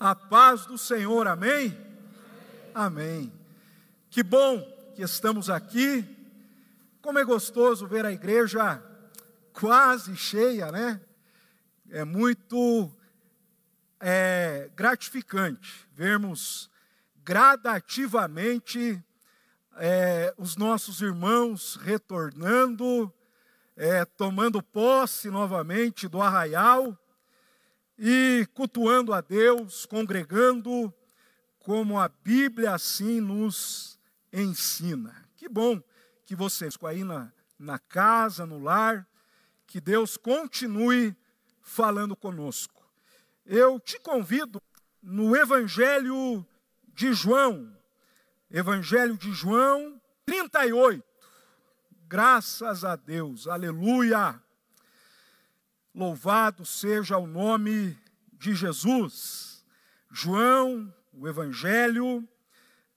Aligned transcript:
A 0.00 0.14
paz 0.14 0.64
do 0.64 0.78
Senhor, 0.78 1.26
amém? 1.26 1.76
Amém. 2.72 3.32
Que 4.08 4.22
bom 4.22 4.60
que 4.94 5.02
estamos 5.02 5.50
aqui. 5.50 6.04
Como 7.02 7.18
é 7.18 7.24
gostoso 7.24 7.84
ver 7.84 8.06
a 8.06 8.12
igreja 8.12 8.80
quase 9.52 10.14
cheia, 10.14 10.70
né? 10.70 11.00
É 11.90 12.04
muito 12.04 12.88
é, 13.98 14.70
gratificante 14.76 15.88
vermos 15.96 16.70
gradativamente 17.24 19.02
é, 19.78 20.32
os 20.38 20.56
nossos 20.56 21.00
irmãos 21.00 21.74
retornando, 21.74 23.12
é, 23.76 24.04
tomando 24.04 24.62
posse 24.62 25.28
novamente 25.28 26.06
do 26.06 26.22
arraial 26.22 26.96
e 27.98 28.46
cultuando 28.54 29.12
a 29.12 29.20
Deus, 29.20 29.84
congregando, 29.84 30.94
como 31.58 31.98
a 31.98 32.08
Bíblia 32.08 32.74
assim 32.74 33.20
nos 33.20 33.98
ensina. 34.32 35.28
Que 35.36 35.48
bom 35.48 35.82
que 36.24 36.36
vocês, 36.36 36.78
aí 36.84 37.02
na, 37.02 37.32
na 37.58 37.78
casa, 37.78 38.46
no 38.46 38.58
lar, 38.58 39.06
que 39.66 39.80
Deus 39.80 40.16
continue 40.16 41.16
falando 41.60 42.14
conosco. 42.14 42.86
Eu 43.44 43.80
te 43.80 43.98
convido 43.98 44.62
no 45.02 45.34
Evangelho 45.34 46.46
de 46.94 47.12
João, 47.12 47.76
Evangelho 48.50 49.16
de 49.16 49.32
João 49.32 50.00
38. 50.24 51.04
Graças 52.06 52.84
a 52.84 52.96
Deus, 52.96 53.46
aleluia. 53.46 54.42
Louvado 55.98 56.64
seja 56.64 57.18
o 57.18 57.26
nome 57.26 58.00
de 58.34 58.54
Jesus. 58.54 59.66
João, 60.08 60.94
o 61.12 61.26
Evangelho, 61.26 62.22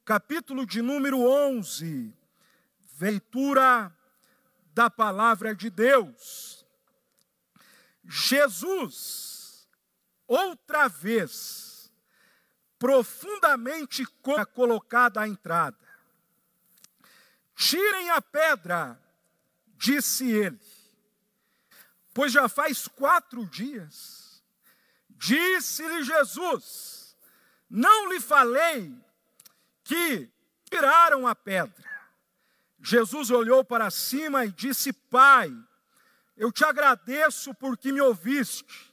capítulo 0.05 0.67
de 0.67 0.83
número 0.83 1.19
11, 1.19 2.16
leitura 2.99 3.91
da 4.71 4.88
palavra 4.88 5.55
de 5.55 5.71
Deus. 5.71 6.63
Jesus, 8.03 9.67
outra 10.27 10.88
vez, 10.88 11.91
profundamente 12.77 14.05
colocada 14.53 15.21
à 15.21 15.27
entrada. 15.27 15.88
Tirem 17.55 18.11
a 18.11 18.21
pedra, 18.21 19.02
disse 19.75 20.30
ele 20.30 20.70
pois 22.14 22.31
já 22.31 22.48
faz 22.50 22.88
quatro 22.88 23.45
dias. 23.45 24.44
Disse-lhe 25.09 26.04
Jesus: 26.04 27.16
Não 27.70 28.12
lhe 28.12 28.20
falei 28.20 28.94
que 29.84 30.30
tiraram 30.70 31.28
a 31.28 31.36
pedra. 31.36 31.89
Jesus 32.80 33.30
olhou 33.30 33.64
para 33.64 33.92
cima 33.92 34.45
e 34.45 34.52
disse: 34.52 34.92
Pai, 34.92 35.52
eu 36.36 36.52
te 36.52 36.66
agradeço 36.66 37.54
porque 37.54 37.92
me 37.92 38.02
ouviste. 38.02 38.92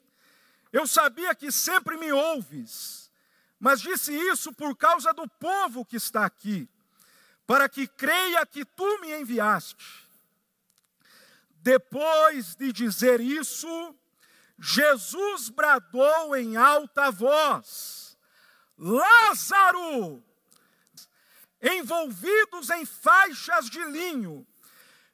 Eu 0.71 0.87
sabia 0.87 1.35
que 1.35 1.51
sempre 1.51 1.97
me 1.97 2.13
ouves, 2.13 3.11
mas 3.59 3.81
disse 3.81 4.13
isso 4.13 4.53
por 4.53 4.77
causa 4.77 5.15
do 5.15 5.27
povo 5.27 5.85
que 5.85 5.97
está 5.97 6.27
aqui, 6.27 6.69
para 7.47 7.69
que 7.69 7.87
creia 7.87 8.45
que 8.45 8.67
tu 8.67 9.01
me 9.01 9.19
enviaste. 9.19 10.08
Depois 11.61 12.55
de 12.55 12.73
dizer 12.73 13.21
isso, 13.21 13.95
Jesus 14.59 15.49
bradou 15.49 16.37
em 16.37 16.57
alta 16.57 17.11
voz: 17.11 18.17
Lázaro! 18.77 20.23
Envolvidos 21.61 22.71
em 22.71 22.87
faixas 22.87 23.69
de 23.69 23.83
linho 23.85 24.47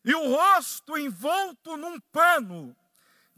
e 0.05 0.14
o 0.14 0.36
rosto 0.36 0.98
envolto 0.98 1.74
num 1.77 1.98
pano, 1.98 2.77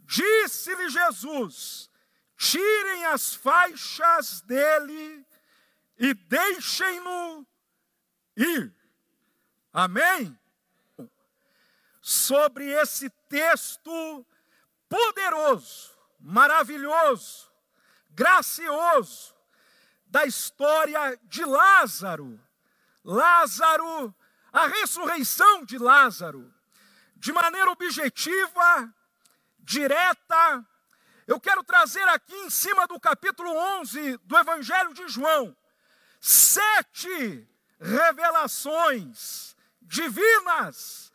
disse-lhe 0.01 0.89
Jesus: 0.89 1.89
Tirem 2.37 3.07
as 3.07 3.35
faixas 3.35 4.41
dele 4.43 5.25
e 5.99 6.13
deixem-no 6.13 7.47
ir. 8.37 8.75
Amém? 9.73 10.37
Sobre 12.07 12.71
esse 12.71 13.11
texto 13.29 14.25
poderoso, 14.89 15.91
maravilhoso, 16.21 17.51
gracioso 18.11 19.35
da 20.07 20.25
história 20.25 21.19
de 21.25 21.45
Lázaro. 21.45 22.41
Lázaro, 23.03 24.15
a 24.53 24.69
ressurreição 24.69 25.65
de 25.65 25.79
Lázaro, 25.79 26.55
de 27.17 27.33
maneira 27.33 27.73
objetiva, 27.73 28.95
direta. 29.59 30.65
Eu 31.27 31.41
quero 31.41 31.65
trazer 31.65 32.07
aqui 32.11 32.37
em 32.37 32.51
cima 32.51 32.87
do 32.87 33.01
capítulo 33.01 33.51
11 33.81 34.19
do 34.19 34.39
Evangelho 34.39 34.95
de 34.95 35.09
João, 35.09 35.57
sete 36.21 37.49
revelações 37.81 39.57
divinas 39.83 41.06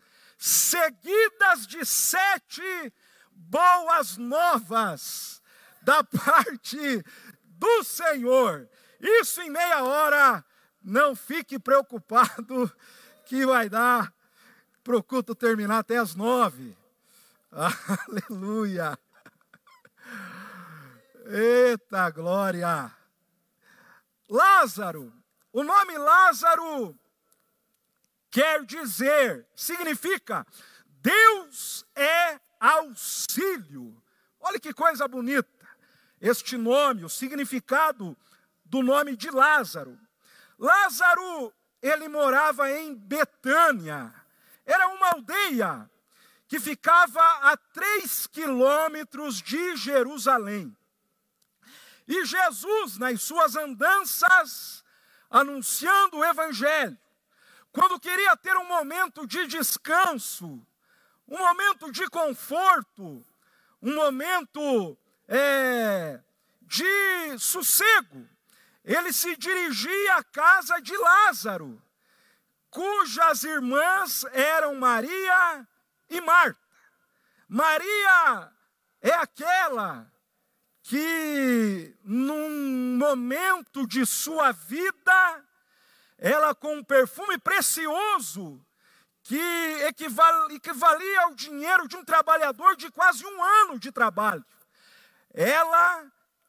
seguidas 0.41 1.68
de 1.68 1.85
sete 1.85 2.91
boas 3.31 4.18
novas 4.18 5.40
da 5.84 6.02
parte 6.25 7.06
do 7.44 7.84
Senhor. 7.84 8.68
Isso 9.00 9.40
em 9.40 9.52
meia 9.52 9.84
hora, 9.84 10.44
não 10.81 11.16
fique 11.16 11.59
preocupado 11.59 12.72
que 13.25 13.46
vai 13.46 13.69
dar 13.69 14.12
para 14.84 14.97
o 14.97 15.03
culto 15.03 15.35
terminar 15.35 15.78
até 15.78 15.97
as 15.97 16.16
nove. 16.16 16.75
Aleluia! 17.52 18.97
Eita 21.28 22.09
glória! 22.09 22.91
Lázaro, 24.28 25.13
o 25.53 25.63
nome 25.63 25.96
Lázaro 26.00 27.00
quer 28.31 28.65
dizer, 28.65 29.45
significa, 29.53 30.47
Deus 31.01 31.85
é 31.95 32.39
auxílio. 32.59 34.01
Olha 34.39 34.59
que 34.59 34.73
coisa 34.73 35.07
bonita. 35.07 35.49
Este 36.19 36.57
nome, 36.57 37.03
o 37.03 37.09
significado 37.09 38.17
do 38.63 38.81
nome 38.81 39.15
de 39.15 39.29
Lázaro. 39.29 39.99
Lázaro, 40.57 41.53
ele 41.81 42.07
morava 42.07 42.71
em 42.71 42.95
Betânia. 42.95 44.13
Era 44.65 44.87
uma 44.89 45.09
aldeia 45.09 45.89
que 46.47 46.59
ficava 46.59 47.21
a 47.51 47.57
três 47.57 48.27
quilômetros 48.27 49.41
de 49.41 49.75
Jerusalém. 49.75 50.75
E 52.07 52.25
Jesus, 52.25 52.97
nas 52.97 53.21
suas 53.21 53.55
andanças, 53.55 54.83
anunciando 55.29 56.17
o 56.17 56.25
Evangelho, 56.25 56.97
quando 57.71 57.99
queria 57.99 58.35
ter 58.35 58.55
um 58.57 58.65
momento 58.65 59.25
de 59.25 59.47
descanso, 59.47 60.65
um 61.27 61.37
momento 61.37 61.91
de 61.91 62.07
conforto, 62.09 63.25
um 63.81 63.95
momento 63.95 64.97
é, 65.27 66.19
de 66.61 67.39
sossego, 67.39 68.27
ele 68.83 69.13
se 69.13 69.35
dirigia 69.37 70.15
à 70.15 70.23
casa 70.23 70.79
de 70.79 70.95
Lázaro, 70.97 71.81
cujas 72.69 73.43
irmãs 73.43 74.25
eram 74.33 74.75
Maria 74.75 75.67
e 76.09 76.19
Marta. 76.19 76.59
Maria 77.47 78.51
é 79.01 79.11
aquela 79.11 80.11
que, 80.83 81.95
num 82.03 82.97
momento 82.97 83.87
de 83.87 84.05
sua 84.05 84.51
vida, 84.51 85.46
ela 86.22 86.53
com 86.53 86.76
um 86.76 86.84
perfume 86.84 87.40
precioso, 87.40 88.64
que 89.23 89.41
equivalia 89.88 91.22
ao 91.22 91.34
dinheiro 91.34 91.88
de 91.88 91.97
um 91.97 92.06
trabalhador 92.06 92.76
de 92.76 92.91
quase 92.91 93.26
um 93.26 93.44
ano 93.44 93.79
de 93.79 93.91
trabalho. 93.91 94.46
Ela 95.34 96.06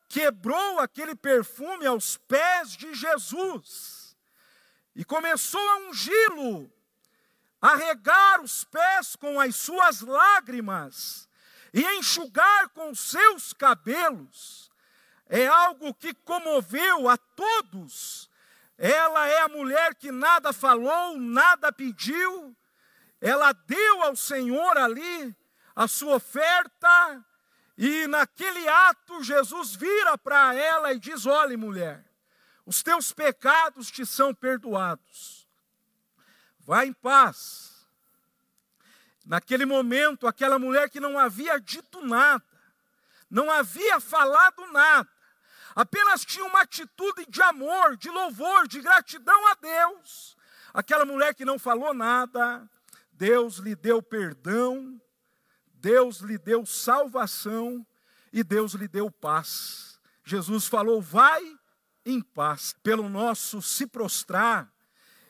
quebrou 0.08 0.78
aquele 0.78 1.14
perfume 1.14 1.86
aos 1.86 2.18
pés 2.18 2.72
de 2.72 2.92
Jesus 2.92 4.14
e 4.94 5.06
começou 5.06 5.66
a 5.70 5.88
ungí-lo, 5.88 6.70
a 7.58 7.74
regar 7.74 8.42
os 8.42 8.64
pés 8.64 9.16
com 9.16 9.40
as 9.40 9.56
suas 9.56 10.02
lágrimas 10.02 11.26
e 11.72 11.82
enxugar 11.96 12.68
com 12.70 12.94
seus 12.94 13.54
cabelos. 13.54 14.70
É 15.26 15.46
algo 15.46 15.94
que 15.94 16.12
comoveu 16.12 17.08
a 17.08 17.16
todos 17.16 18.30
ela 18.78 19.28
é 19.28 19.40
a 19.42 19.48
mulher 19.48 19.94
que 19.94 20.10
nada 20.10 20.52
falou, 20.52 21.18
nada 21.18 21.72
pediu, 21.72 22.56
ela 23.20 23.52
deu 23.52 24.02
ao 24.02 24.16
Senhor 24.16 24.76
ali 24.76 25.36
a 25.74 25.86
sua 25.86 26.16
oferta 26.16 27.24
E 27.76 28.06
naquele 28.06 28.68
ato, 28.68 29.22
Jesus 29.22 29.74
vira 29.74 30.18
para 30.18 30.54
ela 30.54 30.92
e 30.92 30.98
diz: 30.98 31.24
Olhe, 31.24 31.56
mulher, 31.56 32.04
os 32.66 32.82
teus 32.82 33.12
pecados 33.12 33.90
te 33.90 34.04
são 34.04 34.34
perdoados. 34.34 35.48
Vá 36.60 36.84
em 36.84 36.92
paz. 36.92 37.86
Naquele 39.24 39.64
momento, 39.64 40.26
aquela 40.26 40.58
mulher 40.58 40.90
que 40.90 41.00
não 41.00 41.18
havia 41.18 41.58
dito 41.60 42.04
nada, 42.04 42.44
não 43.30 43.50
havia 43.50 44.00
falado 44.00 44.66
nada, 44.72 45.08
apenas 45.74 46.24
tinha 46.24 46.44
uma 46.44 46.62
atitude 46.62 47.26
de 47.28 47.42
amor, 47.42 47.96
de 47.96 48.10
louvor, 48.10 48.66
de 48.68 48.80
gratidão 48.80 49.48
a 49.48 49.54
Deus. 49.54 50.36
Aquela 50.72 51.04
mulher 51.04 51.34
que 51.34 51.44
não 51.44 51.58
falou 51.58 51.92
nada, 51.92 52.68
Deus 53.12 53.56
lhe 53.56 53.74
deu 53.74 54.02
perdão, 54.02 55.00
Deus 55.74 56.18
lhe 56.18 56.38
deu 56.38 56.64
salvação 56.64 57.86
e 58.32 58.42
Deus 58.42 58.72
lhe 58.72 58.88
deu 58.88 59.10
paz. 59.10 60.00
Jesus 60.24 60.66
falou: 60.66 61.00
vai 61.00 61.42
em 62.04 62.20
paz, 62.20 62.74
pelo 62.82 63.08
nosso 63.08 63.60
se 63.60 63.86
prostrar. 63.86 64.72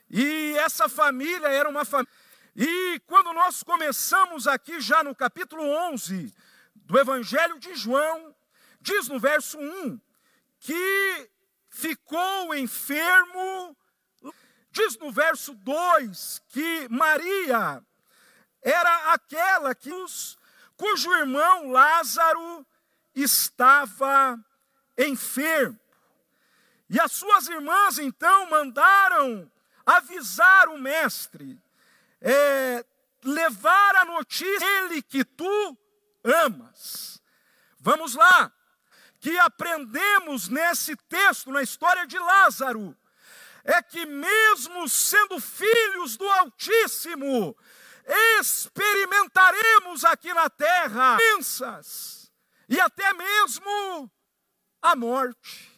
E 0.09 0.55
essa 0.59 0.89
família 0.89 1.49
era 1.49 1.69
uma 1.69 1.85
família. 1.85 2.13
E 2.55 3.01
quando 3.07 3.33
nós 3.33 3.63
começamos 3.63 4.47
aqui, 4.47 4.81
já 4.81 5.03
no 5.03 5.15
capítulo 5.15 5.63
11 5.63 6.33
do 6.75 6.99
Evangelho 6.99 7.59
de 7.59 7.75
João, 7.75 8.35
diz 8.81 9.09
no 9.09 9.19
verso 9.19 9.59
1 9.59 9.99
que 10.63 11.31
ficou 11.69 12.55
enfermo. 12.55 13.77
Diz 14.71 14.97
no 14.99 15.13
verso 15.13 15.55
2 15.55 16.43
que 16.49 16.89
Maria 16.89 17.85
era 18.63 19.13
aquela 19.13 19.75
que 19.75 19.93
os, 19.93 20.39
cujo 20.77 21.13
irmão 21.15 21.71
Lázaro 21.71 22.65
estava 23.15 24.39
enfermo. 24.97 25.79
E 26.89 27.01
as 27.01 27.11
suas 27.11 27.49
irmãs 27.49 27.99
então 27.99 28.49
mandaram 28.49 29.51
avisar 29.85 30.69
o 30.69 30.79
mestre, 30.79 31.61
é, 32.21 32.85
levar 33.25 33.97
a 33.97 34.05
notícia 34.05 34.65
ele 34.85 35.03
que 35.03 35.25
tu 35.25 35.77
amas. 36.23 37.21
Vamos 37.81 38.15
lá, 38.15 38.53
que 39.23 39.39
aprendemos 39.39 40.49
nesse 40.49 40.97
texto, 41.09 41.53
na 41.53 41.63
história 41.63 42.05
de 42.09 42.19
Lázaro, 42.19 42.95
é 43.63 43.81
que 43.81 44.05
mesmo 44.05 44.89
sendo 44.89 45.39
filhos 45.39 46.17
do 46.17 46.29
Altíssimo, 46.29 47.57
experimentaremos 48.41 50.05
aqui 50.05 50.35
na 50.35 50.51
terra 50.51 51.17
doenças 51.17 52.33
e 52.69 52.81
até 52.81 53.13
mesmo 53.13 54.11
a 54.83 54.97
morte. 54.97 55.71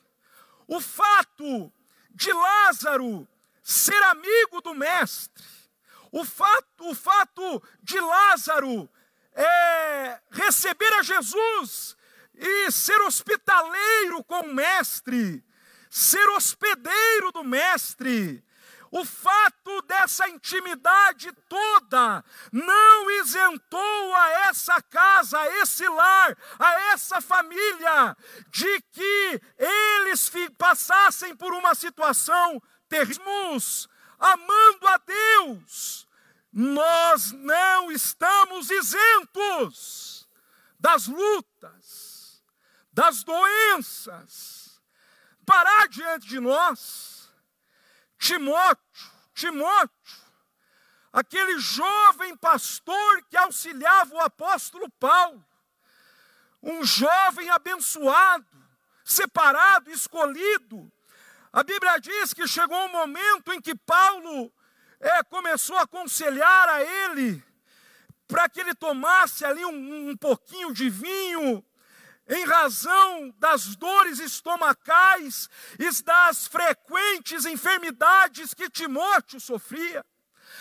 O 0.67 0.81
fato 0.81 1.70
de 2.12 2.32
Lázaro 2.32 3.29
ser 3.62 4.02
amigo 4.05 4.62
do 4.62 4.73
mestre, 4.73 5.44
o 6.11 6.25
fato, 6.25 6.88
o 6.88 6.94
fato 6.94 7.62
de 7.82 8.00
Lázaro 8.00 8.88
é, 9.35 10.19
receber 10.31 10.94
a 10.94 11.02
Jesus 11.02 11.94
e 12.35 12.71
ser 12.71 13.01
hospitaleiro 13.03 14.23
com 14.25 14.41
o 14.41 14.55
mestre, 14.55 15.45
ser 15.91 16.29
hospedeiro 16.31 17.33
do 17.33 17.45
mestre, 17.45 18.45
o 18.91 19.05
fato 19.05 19.83
dessa 19.83 20.29
intimidade 20.29 21.33
toda 21.49 22.25
não 22.53 23.11
isentou 23.11 24.15
a 24.15 24.29
essa 24.49 24.81
casa, 24.83 25.37
a 25.37 25.49
esse 25.59 25.85
lar, 25.89 26.39
a 26.57 26.93
essa 26.93 27.21
família, 27.21 28.17
de 28.51 28.81
que 28.93 29.41
eles 29.59 30.31
passassem 30.57 31.35
por 31.35 31.53
uma 31.53 31.75
situação 31.75 32.63
terrível, 32.89 33.25
amando 34.17 34.87
a 34.87 34.99
Deus. 34.99 36.07
Nós 36.53 37.33
não 37.33 37.91
estamos 37.91 38.71
isentos 38.71 40.29
das 40.79 41.09
lutas, 41.09 42.14
das 42.94 43.25
doenças, 43.25 44.81
parar 45.44 45.88
diante 45.88 46.29
de 46.29 46.38
nós. 46.38 47.29
Timóteo, 48.17 49.11
Timóteo, 49.35 50.23
aquele 51.12 51.58
jovem 51.58 52.37
pastor 52.37 53.23
que 53.29 53.37
auxiliava 53.37 54.14
o 54.14 54.20
apóstolo 54.20 54.88
Paulo, 54.93 55.44
um 56.62 56.85
jovem 56.85 57.50
abençoado, 57.50 58.46
separado, 59.05 59.91
escolhido. 59.91 60.91
A 61.52 61.64
Bíblia 61.64 61.99
diz 61.99 62.32
que 62.32 62.46
chegou 62.46 62.79
um 62.87 62.93
momento 62.93 63.52
em 63.52 63.61
que 63.61 63.75
Paulo 63.75 64.52
é, 65.00 65.23
começou 65.25 65.76
a 65.76 65.82
aconselhar 65.82 66.69
a 66.69 66.81
ele 66.81 67.43
para 68.29 68.49
que 68.49 68.61
ele 68.61 68.75
tomasse 68.75 69.44
ali 69.44 69.64
um, 69.64 70.11
um 70.11 70.17
pouquinho 70.17 70.73
de 70.73 70.88
vinho 70.88 71.62
em 72.29 72.44
razão 72.44 73.35
das 73.38 73.76
dores 73.76 74.19
estomacais 74.19 75.49
e 75.79 76.03
das 76.03 76.47
frequentes 76.47 77.44
enfermidades 77.44 78.55
que 78.55 78.71
Timóteo 78.71 79.38
sofria. 79.38 80.05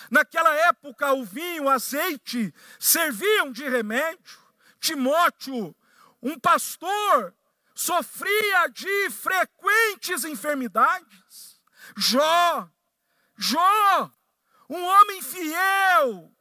Naquela 0.10 0.54
época, 0.68 1.14
o 1.14 1.24
vinho, 1.24 1.64
o 1.64 1.70
azeite 1.70 2.54
serviam 2.80 3.52
de 3.52 3.68
remédio. 3.68 4.40
Timóteo, 4.80 5.76
um 6.22 6.38
pastor, 6.38 7.34
sofria 7.74 8.68
de 8.68 9.10
frequentes 9.10 10.26
enfermidades. 10.26 11.62
Jó, 11.96 12.70
Jó, 13.38 14.12
um 14.70 14.84
homem 14.84 15.22
fiel, 15.22 16.32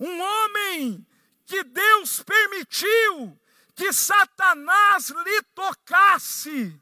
um 0.00 0.20
homem 0.20 1.06
que 1.44 1.62
Deus 1.64 2.22
permitiu 2.22 3.38
que 3.76 3.92
Satanás 3.92 5.10
lhe 5.10 5.42
tocasse 5.54 6.80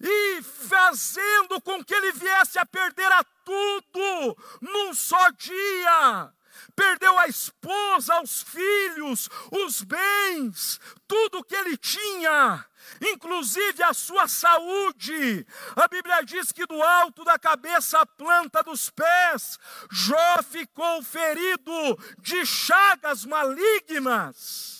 e 0.00 0.42
fazendo 0.42 1.60
com 1.60 1.84
que 1.84 1.92
ele 1.92 2.12
viesse 2.12 2.58
a 2.58 2.64
perder 2.64 3.10
a 3.12 3.24
tudo 3.44 4.36
num 4.60 4.94
só 4.94 5.30
dia. 5.30 6.32
Perdeu 6.76 7.18
a 7.18 7.26
esposa, 7.26 8.20
os 8.22 8.42
filhos, 8.42 9.28
os 9.50 9.82
bens, 9.82 10.80
tudo 11.08 11.42
que 11.42 11.54
ele 11.54 11.76
tinha, 11.76 12.64
inclusive 13.00 13.82
a 13.82 13.92
sua 13.92 14.28
saúde. 14.28 15.44
A 15.74 15.88
Bíblia 15.88 16.22
diz 16.22 16.52
que 16.52 16.66
do 16.66 16.80
alto 16.80 17.24
da 17.24 17.36
cabeça 17.36 17.98
à 17.98 18.06
planta 18.06 18.62
dos 18.62 18.90
pés, 18.90 19.58
Jó 19.90 20.42
ficou 20.48 21.02
ferido 21.02 21.98
de 22.20 22.46
chagas 22.46 23.24
malignas. 23.24 24.77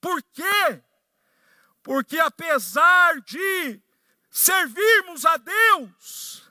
Por 0.00 0.22
quê? 0.22 0.82
Porque 1.82 2.18
apesar 2.18 3.20
de 3.22 3.80
servirmos 4.30 5.24
a 5.24 5.36
Deus, 5.36 6.48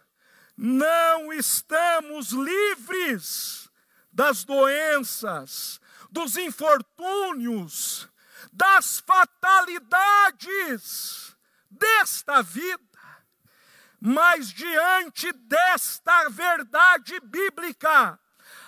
não 0.55 1.31
estamos 1.31 2.31
livres 2.31 3.69
das 4.11 4.43
doenças, 4.43 5.79
dos 6.09 6.35
infortúnios, 6.37 8.09
das 8.51 8.99
fatalidades 9.01 10.17
desta 11.69 12.41
vida. 12.41 12.81
Mas 13.99 14.49
diante 14.49 15.31
desta 15.31 16.29
verdade 16.29 17.19
bíblica, 17.19 18.19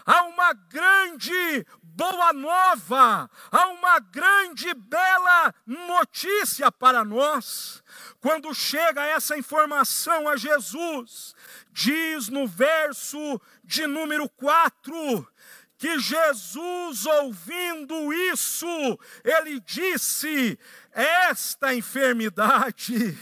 há 0.05 0.23
uma 0.23 0.53
grande 0.53 1.65
boa 1.99 2.31
nova, 2.31 3.29
há 3.51 3.67
uma 3.67 3.99
grande 3.99 4.73
bela 4.73 5.53
notícia 5.67 6.71
para 6.71 7.03
nós. 7.03 7.83
Quando 8.21 8.55
chega 8.55 9.05
essa 9.05 9.37
informação 9.37 10.29
a 10.29 10.37
Jesus, 10.37 11.35
diz 11.73 12.29
no 12.29 12.47
verso 12.47 13.41
de 13.65 13.85
número 13.85 14.29
4, 14.29 15.27
que 15.77 15.99
Jesus, 15.99 17.05
ouvindo 17.05 18.13
isso, 18.13 18.97
ele 19.21 19.59
disse: 19.59 20.57
Esta 20.93 21.73
enfermidade 21.73 23.17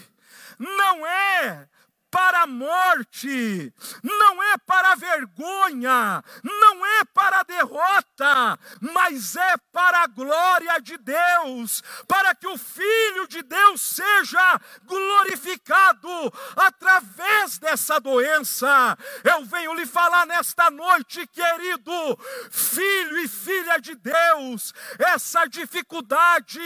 não 0.59 1.03
é 1.03 1.67
para 2.11 2.43
a 2.43 2.47
morte, 2.47 3.73
não 4.03 4.43
é 4.43 4.57
para 4.59 4.91
a 4.91 4.95
vergonha, 4.95 6.23
não 6.43 6.85
é 6.85 7.03
para 7.13 7.39
a 7.39 7.43
derrota, 7.43 8.59
mas 8.79 9.35
é 9.35 9.57
para 9.71 10.03
a 10.03 10.07
glória 10.07 10.79
de 10.81 10.97
Deus, 10.97 11.81
para 12.07 12.35
que 12.35 12.47
o 12.47 12.57
Filho 12.57 13.27
de 13.27 13.41
Deus 13.43 13.81
seja 13.81 14.61
glorificado 14.85 16.33
através 16.55 17.57
dessa 17.57 17.87
essa 17.87 17.99
doença. 17.99 18.97
Eu 19.23 19.45
venho 19.45 19.73
lhe 19.73 19.85
falar 19.85 20.25
nesta 20.25 20.69
noite, 20.69 21.25
querido, 21.27 22.19
filho 22.51 23.17
e 23.19 23.27
filha 23.27 23.79
de 23.79 23.95
Deus, 23.95 24.73
essa 24.99 25.45
dificuldade, 25.45 26.59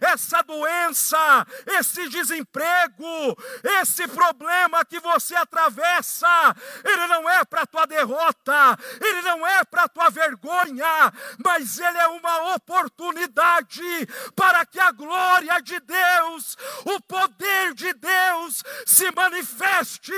essa 0.00 0.42
doença, 0.42 1.46
esse 1.66 2.08
desemprego, 2.10 3.38
esse 3.80 4.06
problema 4.08 4.84
que 4.88 5.00
você 5.00 5.34
atravessa, 5.34 6.54
ele 6.84 7.06
não 7.06 7.28
é 7.28 7.44
para 7.44 7.66
tua 7.66 7.86
derrota, 7.86 8.78
ele 9.00 9.22
não 9.22 9.46
é 9.46 9.64
para 9.64 9.88
tua 9.88 10.10
vergonha, 10.10 11.12
mas 11.44 11.78
ele 11.78 11.98
é 11.98 12.08
uma 12.08 12.54
oportunidade 12.54 14.06
para 14.34 14.64
que 14.64 14.80
a 14.80 14.92
glória 14.92 15.60
de 15.60 15.78
Deus, 15.80 16.56
o 16.84 17.00
poder 17.02 17.74
de 17.74 17.92
Deus 17.94 18.62
se 18.86 19.10
manifeste 19.12 20.12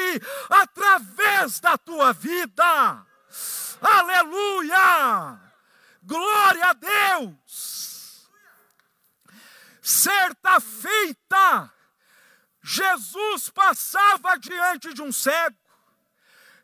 através 0.50 1.60
da 1.60 1.76
tua 1.76 2.12
vida. 2.12 3.06
Aleluia! 3.80 5.38
Glória 6.02 6.66
a 6.66 6.72
Deus! 6.72 8.28
Certa 9.82 10.60
feita, 10.60 11.72
Jesus 12.70 13.48
passava 13.48 14.37
diante 14.37 14.92
de 14.92 15.00
um 15.00 15.10
cego, 15.10 15.56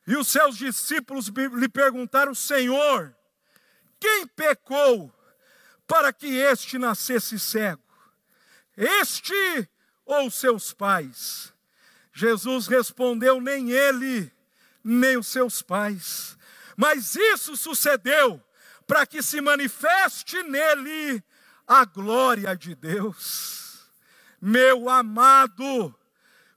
e 0.07 0.15
os 0.15 0.29
seus 0.29 0.55
discípulos 0.55 1.29
lhe 1.29 1.67
perguntaram: 1.67 2.35
Senhor, 2.35 3.17
quem 3.99 4.27
pecou 4.27 5.11
para 5.87 6.13
que 6.13 6.27
este 6.27 6.77
nascesse 6.77 7.41
cego? 7.41 7.83
Este 8.77 9.67
ou 10.05 10.31
seus 10.31 10.75
pais? 10.75 11.55
Jesus 12.13 12.67
respondeu: 12.67 13.41
nem 13.41 13.71
ele, 13.71 14.31
nem 14.85 15.17
os 15.17 15.29
seus 15.29 15.63
pais. 15.63 16.37
Mas 16.77 17.17
isso 17.17 17.57
sucedeu 17.57 18.45
para 18.87 19.07
que 19.07 19.23
se 19.23 19.41
manifeste 19.41 20.43
nele 20.43 21.25
a 21.67 21.87
glória 21.87 22.55
de 22.55 22.75
Deus. 22.75 23.64
Meu 24.47 24.91
amado 24.91 25.99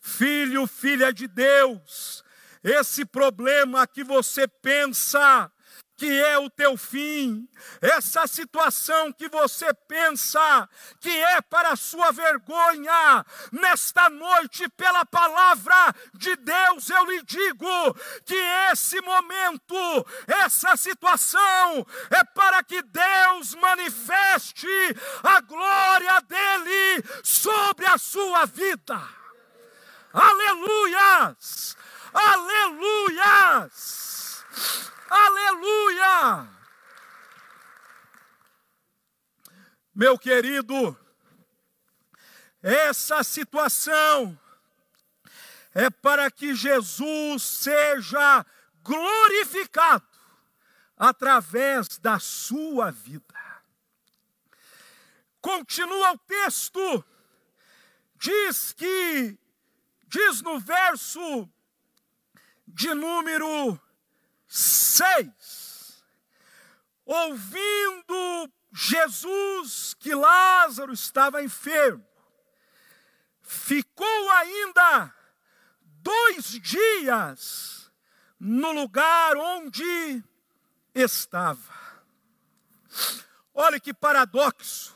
filho, 0.01 0.67
filha 0.67 1.13
de 1.13 1.25
Deus, 1.25 2.21
esse 2.61 3.05
problema 3.05 3.87
que 3.87 4.03
você 4.03 4.45
pensa 4.45 5.49
que 5.97 6.05
é 6.05 6.37
o 6.37 6.47
teu 6.49 6.77
fim, 6.77 7.49
essa 7.81 8.27
situação 8.27 9.11
que 9.11 9.27
você 9.27 9.73
pensa 9.73 10.69
que 11.01 11.09
é 11.09 11.41
para 11.41 11.71
a 11.71 11.75
sua 11.75 12.11
vergonha, 12.11 13.25
nesta 13.51 14.07
noite, 14.07 14.69
pela 14.69 15.03
palavra 15.07 15.95
de 16.13 16.35
Deus, 16.35 16.87
eu 16.91 17.03
lhe 17.05 17.23
digo 17.23 17.95
que 18.23 18.35
esse 18.71 19.01
momento, 19.01 20.05
essa 20.27 20.77
situação, 20.77 21.85
é 22.11 22.23
para 22.23 22.63
que 22.63 22.83
Deus 22.83 23.55
manifeste 23.55 24.67
a 25.23 25.41
glória 25.41 26.21
dEle 26.21 27.03
sobre 27.23 27.87
a 27.87 27.97
sua 27.97 28.45
vida. 28.45 29.01
Aleluias! 30.13 31.75
Aleluias! 32.13 34.06
Aleluia! 35.09 36.47
Meu 39.93 40.17
querido, 40.17 40.97
essa 42.61 43.23
situação 43.23 44.39
é 45.73 45.89
para 45.89 46.29
que 46.29 46.53
Jesus 46.53 47.43
seja 47.43 48.45
glorificado 48.83 50.07
através 50.95 51.97
da 51.99 52.19
sua 52.19 52.91
vida. 52.91 53.23
Continua 55.41 56.11
o 56.11 56.17
texto, 56.19 57.05
diz 58.15 58.73
que, 58.73 59.37
diz 60.07 60.41
no 60.41 60.59
verso 60.59 61.49
de 62.67 62.93
número 62.93 63.79
6. 64.47 66.03
Ouvindo 67.05 68.51
Jesus 68.71 69.93
que 69.93 70.13
Lázaro 70.13 70.93
estava 70.93 71.41
enfermo, 71.41 72.05
ficou 73.41 74.31
ainda 74.31 75.13
dois 75.81 76.45
dias 76.61 77.91
no 78.39 78.71
lugar 78.71 79.35
onde 79.35 80.23
estava. 80.93 81.75
Olhe 83.53 83.79
que 83.79 83.93
paradoxo, 83.93 84.95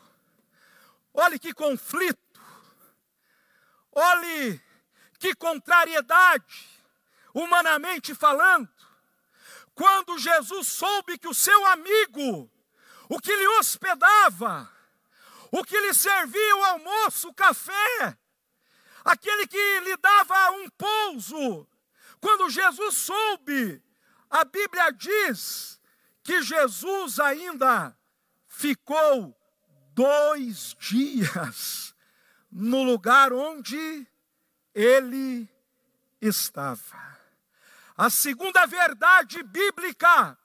olhe 1.14 1.40
que 1.40 1.54
conflito, 1.54 2.42
olhe 3.92 4.62
que 5.18 5.34
contrariedade, 5.36 6.70
humanamente 7.34 8.14
falando. 8.14 8.71
Quando 9.74 10.18
Jesus 10.18 10.68
soube 10.68 11.18
que 11.18 11.28
o 11.28 11.34
seu 11.34 11.66
amigo, 11.68 12.52
o 13.10 13.20
que 13.20 13.36
lhe 13.36 13.48
hospedava, 13.60 14.72
o 15.52 15.64
que 15.64 15.80
lhe 15.80 15.94
servia 15.94 16.56
o 16.58 16.64
almoço, 16.64 17.30
o 17.30 17.34
café, 17.34 18.18
aquele 19.04 19.48
que 19.48 19.80
lhe 19.82 19.98
dava 19.98 20.52
um 20.52 20.70
pouso, 20.70 21.68
quando 22.20 22.50
Jesus 22.50 22.98
soube, 22.98 23.82
a 24.30 24.46
Bíblia 24.46 24.92
diz 24.92 25.80
que 26.24 26.42
Jesus 26.42 27.20
ainda 27.20 27.98
ficou 28.48 29.36
dois 29.94 30.76
dias 30.80 31.94
no 32.52 32.84
lugar 32.84 33.34
onde 33.34 34.08
ele 34.74 35.50
estava. 36.22 37.11
A 38.02 38.10
segunda 38.10 38.66
verdade 38.66 39.44
bíblica, 39.44 40.36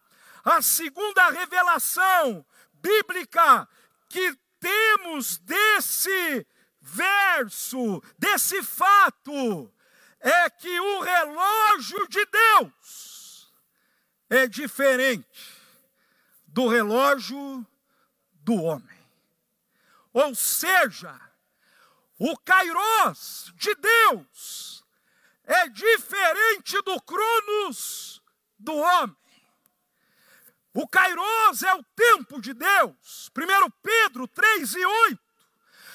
a 0.45 0.61
segunda 0.61 1.31
revelação 1.31 2.45
bíblica 2.75 3.67
que 4.11 4.39
temos 4.61 5.39
desse 5.39 6.47
verso, 6.83 8.03
desse 8.19 8.63
fato, 8.63 9.73
é 10.21 10.51
que 10.51 10.79
o 10.79 11.01
relógio 11.01 12.07
de 12.09 12.27
Deus 12.27 13.51
é 14.29 14.47
diferente 14.47 15.59
do 16.49 16.69
relógio 16.69 17.67
do 18.35 18.55
homem. 18.65 19.09
Ou 20.13 20.35
seja, 20.35 21.19
o 22.19 22.37
Kairos 22.37 23.51
de 23.57 23.75
Deus 23.77 24.76
é 25.47 25.69
diferente 25.69 26.83
do 26.83 27.01
Cronos 27.01 28.21
do 28.59 28.75
homem. 28.75 29.17
O 30.75 30.87
Kairos 30.87 31.63
é 31.63 31.75
o 31.75 31.83
tempo 31.95 32.41
de 32.41 32.53
Deus. 32.53 33.31
1 33.35 33.71
Pedro 33.83 34.29
3 34.29 34.75
e 34.75 34.85
8. 34.85 35.21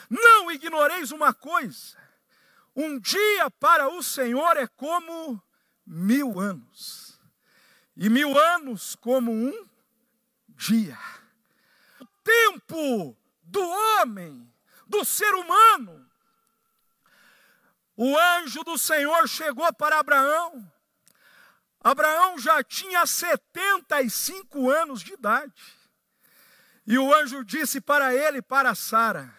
Não 0.10 0.51
ignoreis 0.51 1.12
uma 1.12 1.34
coisa: 1.34 1.98
um 2.75 3.00
dia 3.00 3.51
para 3.51 3.89
o 3.89 4.01
Senhor 4.01 4.58
é 4.58 4.65
como 4.65 5.41
mil 5.86 6.39
anos, 6.39 7.20
e 7.96 8.10
mil 8.10 8.38
anos 8.38 8.96
como 8.96 9.31
um 9.31 9.67
dia. 10.50 10.98
O 12.00 12.05
tempo 12.24 13.15
do 13.43 13.62
homem, 13.62 14.51
do 14.88 15.05
ser 15.05 15.34
humano, 15.36 16.11
o 18.03 18.17
anjo 18.17 18.63
do 18.63 18.79
Senhor 18.79 19.27
chegou 19.29 19.72
para 19.74 20.00
Abraão. 20.00 20.67
Abraão 21.79 22.39
já 22.39 22.63
tinha 22.63 23.05
75 23.05 24.72
anos 24.72 25.03
de 25.03 25.13
idade. 25.13 25.77
E 26.88 26.98
o 26.98 27.13
anjo 27.13 27.43
disse 27.46 27.79
para 27.79 28.12
ele 28.15 28.41
para 28.41 28.74
Sara: 28.74 29.31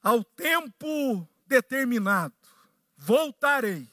Ao 0.00 0.22
tempo 0.22 1.28
determinado, 1.48 2.32
voltarei, 2.96 3.92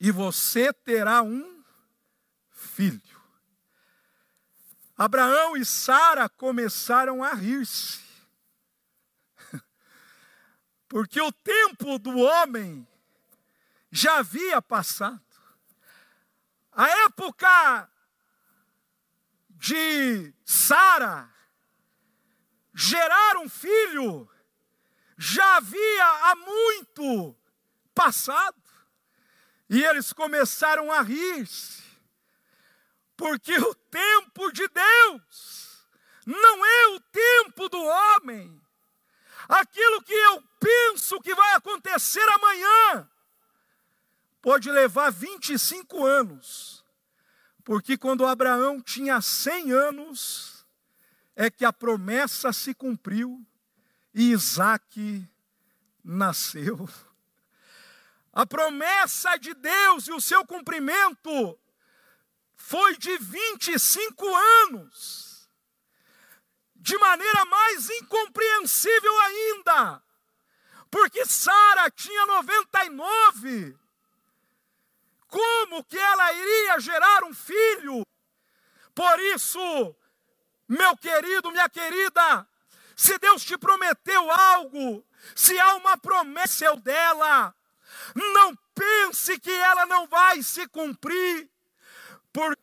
e 0.00 0.10
você 0.10 0.72
terá 0.72 1.20
um 1.20 1.62
filho. 2.50 3.20
Abraão 4.96 5.54
e 5.54 5.66
Sara 5.66 6.30
começaram 6.30 7.22
a 7.22 7.34
rir-se 7.34 8.09
porque 10.90 11.20
o 11.20 11.30
tempo 11.30 12.00
do 12.00 12.18
homem 12.18 12.84
já 13.92 14.18
havia 14.18 14.60
passado. 14.60 15.22
A 16.72 16.88
época 17.04 17.88
de 19.50 20.34
Sara 20.44 21.32
gerar 22.74 23.36
um 23.36 23.48
filho 23.48 24.28
já 25.16 25.58
havia 25.58 26.06
há 26.24 26.34
muito 26.34 27.36
passado. 27.94 28.60
E 29.68 29.84
eles 29.84 30.12
começaram 30.12 30.90
a 30.90 31.02
rir-se, 31.02 31.84
porque 33.16 33.56
o 33.56 33.74
tempo 33.76 34.50
de 34.50 34.66
Deus 34.66 35.86
não 36.26 36.66
é 36.66 36.86
o 36.88 37.00
tempo 37.00 37.68
do 37.68 37.80
homem. 37.80 38.60
Aquilo 39.50 40.00
que 40.02 40.14
eu 40.14 40.44
penso 40.60 41.20
que 41.20 41.34
vai 41.34 41.54
acontecer 41.54 42.22
amanhã 42.28 43.10
pode 44.40 44.70
levar 44.70 45.10
25 45.10 46.06
anos, 46.06 46.84
porque 47.64 47.98
quando 47.98 48.24
Abraão 48.24 48.80
tinha 48.80 49.20
100 49.20 49.72
anos, 49.72 50.64
é 51.34 51.50
que 51.50 51.64
a 51.64 51.72
promessa 51.72 52.52
se 52.52 52.72
cumpriu 52.72 53.44
e 54.14 54.30
Isaac 54.30 55.28
nasceu. 56.04 56.88
A 58.32 58.46
promessa 58.46 59.36
de 59.36 59.52
Deus 59.52 60.06
e 60.06 60.12
o 60.12 60.20
seu 60.20 60.46
cumprimento 60.46 61.58
foi 62.54 62.96
de 62.96 63.18
25 63.18 64.24
anos, 64.66 65.29
de 66.80 66.96
maneira 66.96 67.44
mais 67.44 67.90
incompreensível 67.90 69.18
ainda, 69.20 70.02
porque 70.90 71.24
Sara 71.26 71.90
tinha 71.90 72.26
99. 72.26 73.78
Como 75.28 75.84
que 75.84 75.98
ela 75.98 76.32
iria 76.32 76.80
gerar 76.80 77.24
um 77.24 77.34
filho? 77.34 78.04
Por 78.94 79.20
isso, 79.34 79.94
meu 80.66 80.96
querido, 80.96 81.52
minha 81.52 81.68
querida, 81.68 82.48
se 82.96 83.16
Deus 83.18 83.44
te 83.44 83.56
prometeu 83.56 84.30
algo, 84.30 85.06
se 85.36 85.58
há 85.60 85.74
uma 85.76 85.96
promessa 85.98 86.74
dela, 86.76 87.54
não 88.14 88.56
pense 88.74 89.38
que 89.38 89.52
ela 89.52 89.86
não 89.86 90.06
vai 90.06 90.42
se 90.42 90.66
cumprir, 90.68 91.48
por 92.32 92.58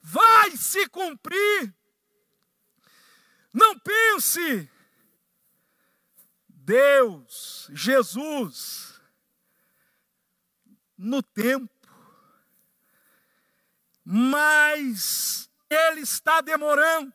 vai 0.00 0.56
se 0.56 0.88
cumprir. 0.88 1.74
Não 3.56 3.78
pense. 3.78 4.70
Deus, 6.46 7.70
Jesus, 7.72 9.00
no 10.98 11.22
tempo, 11.22 11.72
mas 14.04 15.48
Ele 15.70 16.00
está 16.00 16.42
demorando. 16.42 17.14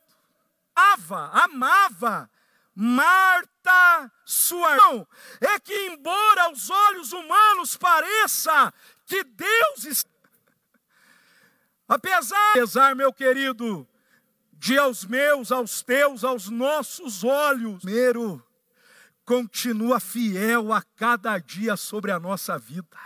Amava, 0.74 1.28
amava 1.44 2.30
Marta, 2.74 4.10
sua 4.24 4.74
irmã, 4.74 5.06
é 5.40 5.60
que 5.60 5.74
embora 5.90 6.44
aos 6.44 6.70
olhos 6.70 7.12
humanos 7.12 7.76
pareça 7.76 8.72
que 9.06 9.22
Deus 9.22 9.84
está. 9.84 10.10
Apesar, 11.86 12.50
apesar, 12.50 12.96
meu 12.96 13.12
querido, 13.12 13.86
de 14.62 14.78
aos 14.78 15.04
meus, 15.04 15.50
aos 15.50 15.82
teus, 15.82 16.22
aos 16.22 16.48
nossos 16.48 17.24
olhos, 17.24 17.82
primeiro, 17.82 18.40
continua 19.24 19.98
fiel 19.98 20.72
a 20.72 20.80
cada 20.94 21.36
dia 21.36 21.76
sobre 21.76 22.12
a 22.12 22.20
nossa 22.20 22.56
vida. 22.60 22.96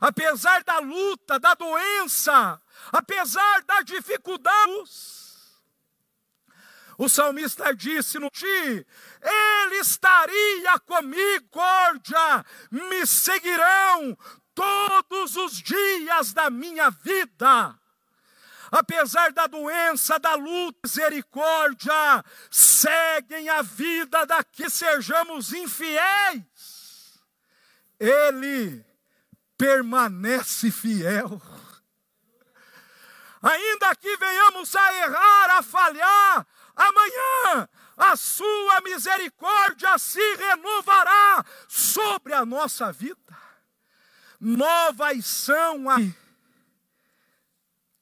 Apesar 0.00 0.64
da 0.64 0.80
luta, 0.80 1.38
da 1.38 1.54
doença, 1.54 2.60
apesar 2.90 3.62
da 3.62 3.82
dificuldade, 3.82 4.82
o 6.98 7.08
salmista 7.08 7.72
disse 7.72 8.18
no 8.18 8.28
ti, 8.28 8.44
ele 9.22 9.76
estaria 9.76 10.76
comigo, 10.80 11.46
cordia, 11.52 12.44
me 12.68 13.06
seguirão 13.06 14.18
todos 14.52 15.36
os 15.36 15.62
dias 15.62 16.32
da 16.32 16.50
minha 16.50 16.90
vida. 16.90 17.80
Apesar 18.72 19.32
da 19.32 19.46
doença, 19.46 20.18
da 20.18 20.34
luta, 20.34 20.78
misericórdia, 20.82 22.24
seguem 22.50 23.46
a 23.50 23.60
vida 23.60 24.24
daqui, 24.24 24.70
sejamos 24.70 25.52
infiéis. 25.52 27.20
Ele 28.00 28.82
permanece 29.58 30.70
fiel. 30.70 31.38
Ainda 33.42 33.94
que 33.94 34.16
venhamos 34.16 34.74
a 34.74 34.94
errar, 34.94 35.58
a 35.58 35.62
falhar, 35.62 36.46
amanhã 36.74 37.68
a 37.94 38.16
sua 38.16 38.80
misericórdia 38.80 39.98
se 39.98 40.34
renovará 40.36 41.44
sobre 41.68 42.32
a 42.32 42.46
nossa 42.46 42.90
vida. 42.90 43.36
Novas 44.40 45.26
são 45.26 45.90
aí. 45.90 46.16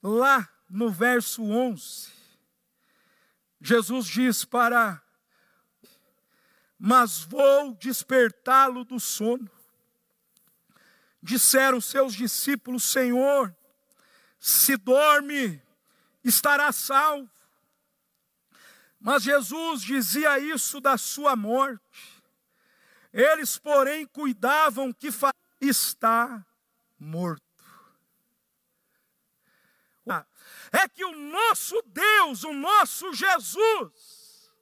Lá 0.01 0.49
no 0.71 0.91
verso 0.91 1.43
11, 1.43 2.11
Jesus 3.61 4.07
diz 4.07 4.45
para 4.45 5.03
mas 6.83 7.21
vou 7.21 7.75
despertá-lo 7.75 8.87
do 8.87 8.99
sono. 8.99 9.51
Disseram 11.23 11.79
seus 11.79 12.15
discípulos: 12.15 12.85
Senhor, 12.85 13.55
se 14.39 14.79
dorme, 14.79 15.63
estará 16.25 16.73
salvo. 16.73 17.31
Mas 18.99 19.23
Jesus 19.23 19.83
dizia 19.83 20.39
isso 20.39 20.81
da 20.81 20.97
sua 20.97 21.37
morte. 21.37 22.25
Eles, 23.13 23.59
porém, 23.59 24.07
cuidavam 24.07 24.91
que 24.91 25.11
está 25.61 26.47
morto. 26.99 27.50
É 30.73 30.89
que 30.89 31.05
o 31.05 31.17
nosso 31.17 31.83
Deus, 31.87 32.45
o 32.45 32.53
nosso 32.53 33.13
Jesus, 33.13 34.53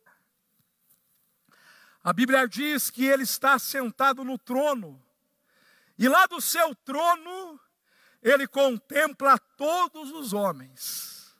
a 2.02 2.12
Bíblia 2.12 2.48
diz 2.48 2.88
que 2.88 3.04
ele 3.04 3.24
está 3.24 3.58
sentado 3.58 4.24
no 4.24 4.38
trono, 4.38 5.02
e 5.98 6.08
lá 6.08 6.26
do 6.26 6.40
seu 6.40 6.74
trono, 6.76 7.60
ele 8.22 8.46
contempla 8.46 9.38
todos 9.56 10.12
os 10.12 10.32
homens, 10.32 11.36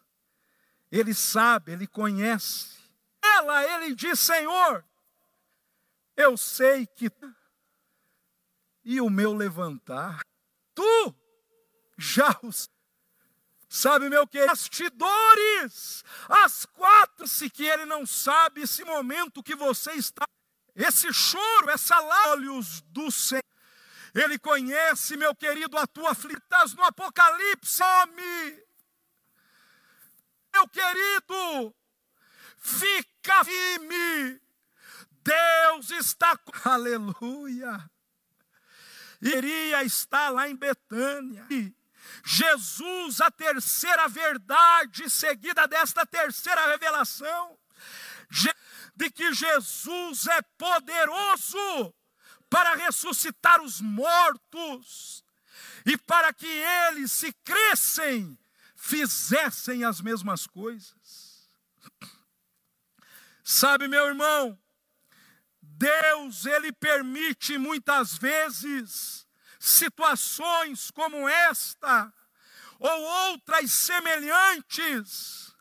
ele 0.91 1.15
sabe, 1.15 1.73
ele 1.73 1.87
conhece, 1.87 2.79
ela, 3.23 3.65
ele 3.65 3.95
diz: 3.95 4.19
Senhor, 4.19 4.85
eu 6.17 6.37
sei 6.37 6.87
que. 6.87 7.11
E 8.85 9.01
o 9.01 9.11
meu 9.11 9.35
levantar, 9.35 10.21
tu 10.75 11.15
já 11.97 12.39
os. 12.43 12.69
Sabe, 13.79 14.09
meu 14.09 14.27
que 14.27 14.45
bastidores, 14.45 16.03
as 16.29 16.67
quatro, 16.67 17.29
se 17.29 17.49
que 17.49 17.65
ele 17.65 17.85
não 17.85 18.05
sabe 18.05 18.63
esse 18.63 18.83
momento 18.85 19.41
que 19.41 19.55
você 19.55 19.93
está, 19.93 20.27
esse 20.75 21.13
choro, 21.13 21.71
essa 21.71 21.97
olhos 22.27 22.81
do 22.89 23.09
Senhor. 23.09 23.45
Ele 24.13 24.37
conhece, 24.37 25.17
meu 25.17 25.33
querido, 25.33 25.79
a 25.79 25.87
tua 25.87 26.11
aflitas 26.11 26.75
no 26.75 26.83
Apocalipse, 26.83 27.81
homem. 27.81 28.67
Meu 30.53 30.69
querido, 30.69 31.73
fica 32.59 33.45
firme. 33.45 34.41
Deus 35.23 35.91
está. 35.93 36.37
Aleluia. 36.65 37.89
Iria 39.23 39.85
estar 39.85 40.31
lá 40.31 40.49
em 40.49 40.57
Betânia. 40.57 41.47
Jesus, 42.31 43.23
a 43.23 43.31
terceira 43.31 44.07
verdade 44.07 45.09
seguida 45.09 45.67
desta 45.67 46.05
terceira 46.05 46.67
revelação, 46.67 47.59
de 48.95 49.11
que 49.11 49.33
Jesus 49.33 50.27
é 50.27 50.43
poderoso 50.59 51.95
para 52.51 52.75
ressuscitar 52.75 53.63
os 53.63 53.81
mortos 53.81 55.25
e 55.87 55.97
para 55.97 56.31
que 56.35 56.47
eles, 56.47 57.13
se 57.13 57.33
crescem, 57.43 58.39
fizessem 58.77 59.83
as 59.85 60.03
mesmas 60.03 60.47
coisas. 60.47 61.49
Sabe, 63.43 63.89
meu 63.89 64.05
irmão, 64.05 64.61
Deus, 65.63 66.45
ele 66.45 66.75
permite 66.75 67.57
muitas 67.57 68.19
vezes 68.19 69.27
situações 69.59 70.91
como 70.91 71.27
esta 71.27 72.13
ou 72.79 73.03
outras 73.03 73.73
semelhantes 73.73 75.55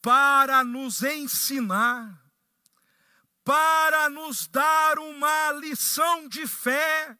para 0.00 0.64
nos 0.64 1.02
ensinar, 1.02 2.18
para 3.44 4.08
nos 4.08 4.46
dar 4.46 4.98
uma 4.98 5.52
lição 5.52 6.28
de 6.28 6.46
fé, 6.46 7.16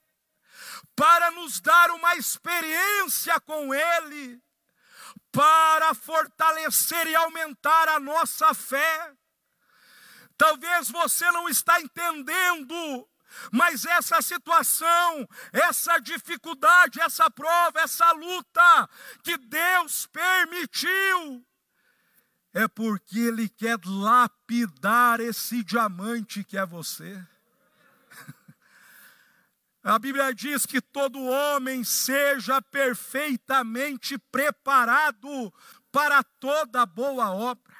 para 0.95 1.31
nos 1.33 1.61
dar 1.61 1.91
uma 1.91 2.17
experiência 2.17 3.39
com 3.41 3.75
Ele, 3.75 4.41
para 5.31 5.93
fortalecer 5.93 7.07
e 7.07 7.15
aumentar 7.15 7.89
a 7.89 8.01
nossa 8.01 8.55
fé. 8.55 9.13
Talvez 10.39 10.91
você 10.91 11.31
não 11.33 11.49
está 11.49 11.81
entendendo 11.81 13.09
mas 13.51 13.85
essa 13.85 14.21
situação, 14.23 15.29
essa 15.53 15.99
dificuldade, 15.99 17.01
essa 17.01 17.31
prova, 17.31 17.81
essa 17.81 18.11
luta 18.13 18.89
que 19.23 19.37
Deus 19.37 20.07
permitiu, 20.07 21.45
é 22.53 22.67
porque 22.67 23.19
Ele 23.19 23.49
quer 23.49 23.79
lapidar 23.85 25.21
esse 25.21 25.63
diamante 25.63 26.43
que 26.43 26.57
é 26.57 26.65
você. 26.65 27.23
A 29.85 29.99
Bíblia 29.99 30.35
diz 30.35 30.65
que 30.65 30.81
todo 30.81 31.23
homem 31.23 31.85
seja 31.85 32.61
perfeitamente 32.63 34.19
preparado 34.19 35.53
para 35.93 36.23
toda 36.23 36.85
boa 36.85 37.31
obra. 37.31 37.77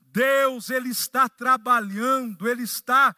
Deus, 0.00 0.70
Ele 0.70 0.88
está 0.88 1.28
trabalhando, 1.28 2.48
Ele 2.48 2.62
está 2.62 3.14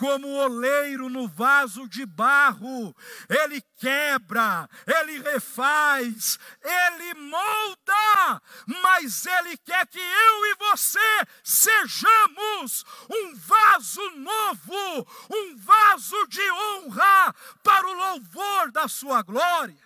como 0.00 0.28
oleiro 0.28 1.10
no 1.10 1.28
vaso 1.28 1.86
de 1.86 2.06
barro, 2.06 2.96
ele 3.28 3.60
quebra, 3.76 4.66
ele 4.86 5.18
refaz, 5.20 6.38
ele 6.64 7.12
molda, 7.20 8.42
mas 8.82 9.26
ele 9.26 9.58
quer 9.58 9.86
que 9.88 9.98
eu 9.98 10.46
e 10.46 10.54
você 10.54 11.26
sejamos 11.44 12.82
um 13.10 13.34
vaso 13.34 14.00
novo, 14.12 15.06
um 15.30 15.58
vaso 15.58 16.26
de 16.28 16.50
honra 16.50 17.34
para 17.62 17.86
o 17.86 17.92
louvor 17.92 18.72
da 18.72 18.88
sua 18.88 19.20
glória. 19.20 19.84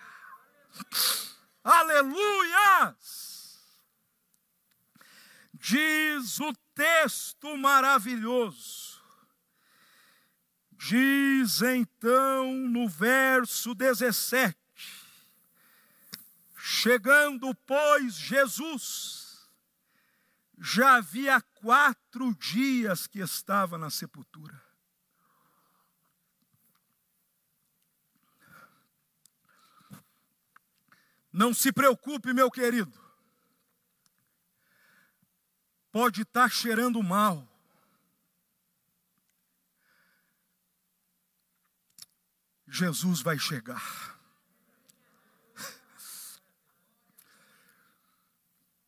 Aleluia! 1.61 2.95
Diz 5.55 6.39
o 6.39 6.53
texto 6.73 7.57
maravilhoso 7.57 8.84
Diz 10.87 11.63
então 11.63 12.53
no 12.69 12.87
verso 12.87 13.73
17: 13.73 14.55
Chegando, 16.55 17.55
pois, 17.55 18.13
Jesus, 18.13 19.49
já 20.59 20.97
havia 20.97 21.41
quatro 21.41 22.35
dias 22.35 23.07
que 23.07 23.19
estava 23.19 23.79
na 23.79 23.89
sepultura. 23.89 24.61
Não 31.33 31.51
se 31.51 31.71
preocupe, 31.71 32.31
meu 32.31 32.51
querido. 32.51 32.93
Pode 35.91 36.21
estar 36.21 36.51
cheirando 36.51 37.01
mal 37.01 37.54
Jesus 42.75 43.21
vai 43.21 43.39
chegar. 43.39 44.19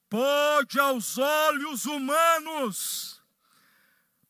Pode 0.09 0.77
aos 0.77 1.17
olhos 1.17 1.85
humanos 1.85 3.23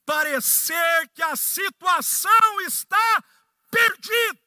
parecer 0.06 1.10
que 1.16 1.24
a 1.24 1.36
situação 1.36 2.62
está 2.62 3.24
perdida 3.72 4.42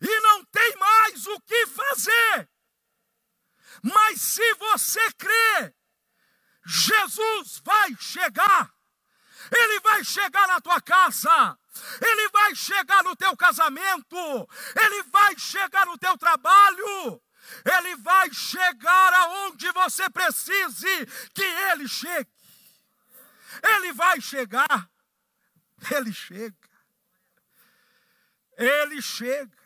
e 0.00 0.20
não 0.22 0.44
tem 0.46 0.76
mais 0.76 1.26
o 1.28 1.40
que 1.42 1.66
fazer. 1.68 2.50
Mas 3.80 4.20
se 4.20 4.54
você 4.54 5.12
crê, 5.12 5.72
Jesus 6.66 7.62
vai 7.64 7.94
chegar. 7.96 8.74
Ele 9.52 9.78
vai 9.80 10.02
chegar 10.02 10.48
na 10.48 10.60
tua 10.60 10.80
casa, 10.80 11.56
Ele 12.00 12.28
vai 12.30 12.54
chegar 12.54 13.02
no 13.02 13.16
teu 13.16 13.36
casamento, 13.36 14.48
Ele 14.80 15.02
vai 15.04 15.38
chegar 15.38 15.86
no 15.86 15.98
teu 15.98 16.16
trabalho, 16.16 17.22
Ele 17.64 17.96
vai 17.96 18.32
chegar 18.32 19.12
aonde 19.14 19.70
você 19.72 20.08
precise 20.10 21.06
que 21.34 21.42
Ele 21.42 21.88
chegue. 21.88 22.30
Ele 23.62 23.92
vai 23.92 24.20
chegar, 24.20 24.90
Ele 25.90 26.12
chega, 26.12 26.68
Ele 28.56 29.02
chega. 29.02 29.56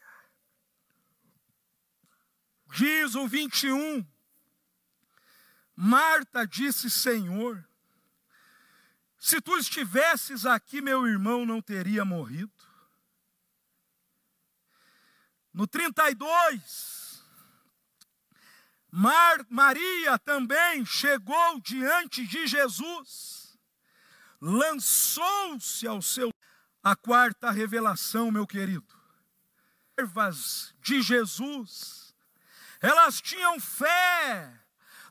Diz 2.75 3.15
o 3.15 3.29
21, 3.29 4.07
Marta 5.77 6.47
disse: 6.47 6.89
Senhor, 6.89 7.63
se 9.23 9.41
tu 9.41 9.57
estivesses 9.57 10.45
aqui, 10.45 10.83
meu 10.83 11.07
irmão 11.07 11.47
não 11.47 11.63
teria 11.63 12.05
morrido. 12.05 12.53
No 15.55 15.65
32, 15.65 17.23
Mar, 18.91 19.47
Maria 19.49 20.19
também 20.19 20.85
chegou 20.85 21.61
diante 21.61 22.27
de 22.27 22.49
Jesus, 22.49 23.57
lançou-se 24.41 25.87
ao 25.87 26.03
seu. 26.03 26.31
A 26.83 26.97
quarta 26.97 27.53
revelação, 27.53 28.29
meu 28.29 28.45
querido. 28.45 28.93
Servas 29.97 30.75
de 30.81 31.01
Jesus, 31.01 32.13
elas 32.81 33.21
tinham 33.21 33.61
fé, 33.61 34.61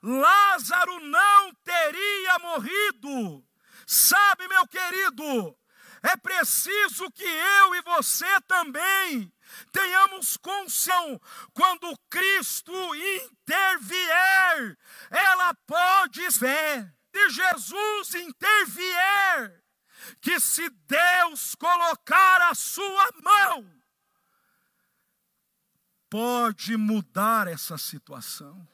Lázaro 0.03 0.99
não 0.99 1.53
teria 1.63 2.39
morrido 2.39 3.49
Sabe, 3.93 4.47
meu 4.47 4.65
querido, 4.69 5.53
é 6.01 6.15
preciso 6.15 7.11
que 7.11 7.25
eu 7.25 7.75
e 7.75 7.81
você 7.81 8.39
também 8.47 9.29
tenhamos 9.69 10.37
consciência 10.37 11.19
quando 11.53 11.99
Cristo 12.09 12.71
intervier, 12.95 14.77
ela 15.09 15.53
pode 15.67 16.31
fé. 16.31 16.89
Se 17.13 17.29
Jesus 17.31 18.15
intervier, 18.15 19.61
que 20.21 20.39
se 20.39 20.69
Deus 20.69 21.53
colocar 21.55 22.49
a 22.49 22.55
sua 22.55 23.09
mão, 23.21 23.69
pode 26.09 26.77
mudar 26.77 27.45
essa 27.49 27.77
situação. 27.77 28.65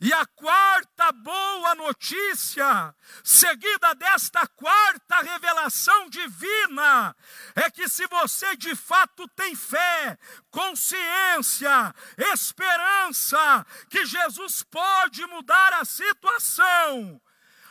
E 0.00 0.12
a 0.12 0.26
quarta 0.26 1.12
boa 1.12 1.74
notícia, 1.76 2.94
seguida 3.22 3.94
desta 3.94 4.46
quarta 4.48 5.20
revelação 5.22 6.10
divina, 6.10 7.16
é 7.54 7.70
que 7.70 7.88
se 7.88 8.06
você 8.08 8.56
de 8.56 8.74
fato 8.74 9.26
tem 9.28 9.54
fé, 9.54 10.18
consciência, 10.50 11.94
esperança, 12.18 13.64
que 13.88 14.04
Jesus 14.04 14.62
pode 14.64 15.24
mudar 15.26 15.72
a 15.74 15.84
situação, 15.84 17.20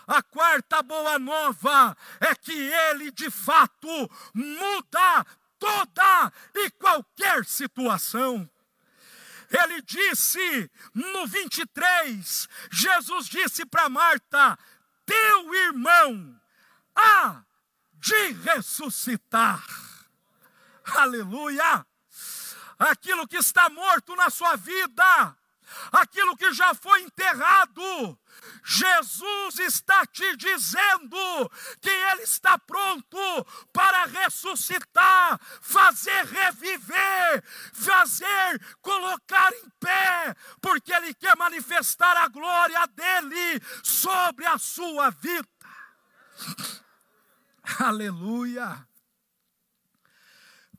a 0.08 0.22
quarta 0.24 0.82
boa 0.82 1.20
nova 1.20 1.96
é 2.20 2.34
que 2.36 2.54
ele 2.54 3.12
de 3.12 3.30
fato 3.30 4.10
muda 4.34 5.26
toda 5.60 6.34
e 6.56 6.70
qualquer 6.72 7.46
situação. 7.46 8.50
Ele 9.54 9.84
disse 9.84 10.72
no 10.96 11.28
23, 11.28 12.50
Jesus 12.72 13.28
disse 13.28 13.64
para 13.68 13.88
Marta: 13.88 14.58
Teu 15.06 15.54
irmão 15.54 16.42
há 16.96 17.44
de 17.94 18.32
ressuscitar. 18.32 19.64
Aleluia! 20.84 21.86
Aquilo 22.80 23.28
que 23.28 23.38
está 23.38 23.70
morto 23.70 24.16
na 24.16 24.32
sua 24.32 24.56
vida, 24.56 25.38
aquilo 25.92 26.36
que 26.36 26.52
já 26.54 26.74
foi 26.74 27.02
enterrado, 27.02 28.20
Jesus 28.64 29.60
está 29.60 30.06
te 30.06 30.36
dizendo 30.38 31.50
que 31.82 31.90
Ele 31.90 32.24
está 32.24 32.58
pronto 32.58 33.18
para 33.72 34.06
ressuscitar, 34.06 35.40
fazer 35.62 36.26
reviver, 36.26 37.44
fazer 37.74 38.62
colocar 38.82 39.52
em 39.54 39.70
pé, 39.80 40.36
porque 40.62 40.94
Ele 40.94 41.14
quer 41.14 41.36
manifestar 41.36 42.16
a 42.18 42.28
glória 42.28 42.88
dEle 42.88 43.62
sobre 43.84 44.46
a 44.46 44.58
sua 44.58 45.10
vida. 45.10 45.48
Aleluia. 47.80 48.88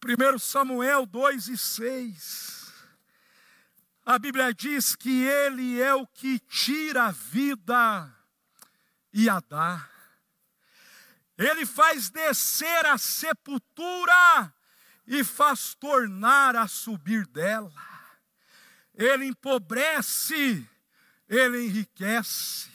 1 0.04 0.38
Samuel 0.38 1.06
2 1.06 1.48
e 1.48 1.56
6. 1.56 2.53
A 4.06 4.18
Bíblia 4.18 4.52
diz 4.52 4.94
que 4.94 5.24
Ele 5.24 5.80
é 5.80 5.94
o 5.94 6.06
que 6.06 6.38
tira 6.38 7.04
a 7.04 7.10
vida 7.10 8.14
e 9.10 9.30
a 9.30 9.40
dá. 9.40 9.88
Ele 11.38 11.64
faz 11.64 12.10
descer 12.10 12.84
a 12.84 12.98
sepultura 12.98 14.52
e 15.06 15.24
faz 15.24 15.74
tornar 15.74 16.54
a 16.54 16.68
subir 16.68 17.26
dela. 17.26 17.72
Ele 18.94 19.24
empobrece, 19.24 20.68
ele 21.26 21.64
enriquece. 21.64 22.70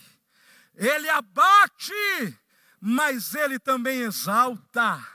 Ele 0.74 1.10
abate, 1.10 2.40
mas 2.82 3.36
ele 3.36 3.60
também 3.60 4.00
exalta. 4.02 5.06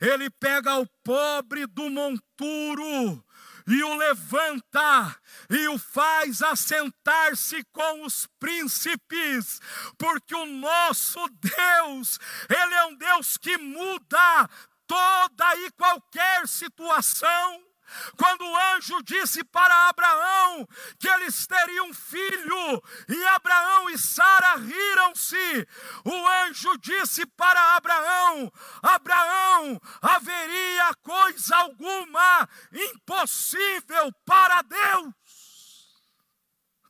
Ele 0.00 0.30
pega 0.30 0.76
o 0.76 0.86
pobre 1.04 1.66
do 1.66 1.90
monturo 1.90 3.22
e 3.68 3.82
o 3.84 3.94
levanta 3.94 5.16
e 5.50 5.68
o 5.68 5.78
faz 5.78 6.40
assentar-se 6.42 7.62
com 7.72 8.04
os 8.04 8.26
príncipes, 8.40 9.60
porque 9.98 10.34
o 10.34 10.46
nosso 10.46 11.20
Deus, 11.28 12.18
ele 12.48 12.74
é 12.74 12.84
um 12.86 12.96
Deus 12.96 13.36
que 13.36 13.58
muda 13.58 14.48
toda 14.86 15.56
e 15.56 15.70
qualquer 15.72 16.48
situação. 16.48 17.67
Quando 18.16 18.42
o 18.42 18.56
anjo 18.74 19.02
disse 19.02 19.42
para 19.44 19.88
Abraão 19.88 20.66
que 20.98 21.08
eles 21.08 21.46
teriam 21.46 21.88
um 21.88 21.94
filho, 21.94 22.82
e 23.08 23.26
Abraão 23.28 23.88
e 23.90 23.98
Sara 23.98 24.56
riram-se, 24.56 25.68
o 26.04 26.28
anjo 26.44 26.76
disse 26.78 27.24
para 27.26 27.76
Abraão: 27.76 28.52
Abraão, 28.82 29.80
haveria 30.02 30.94
coisa 31.02 31.56
alguma 31.56 32.48
impossível 32.72 34.12
para 34.24 34.62
Deus? 34.62 35.14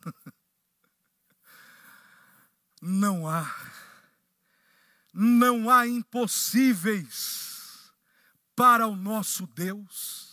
Não 2.81 3.29
há, 3.29 3.53
não 5.13 5.69
há 5.69 5.85
impossíveis 5.85 7.93
para 8.55 8.87
o 8.87 8.95
nosso 8.95 9.49
Deus. 9.49 10.28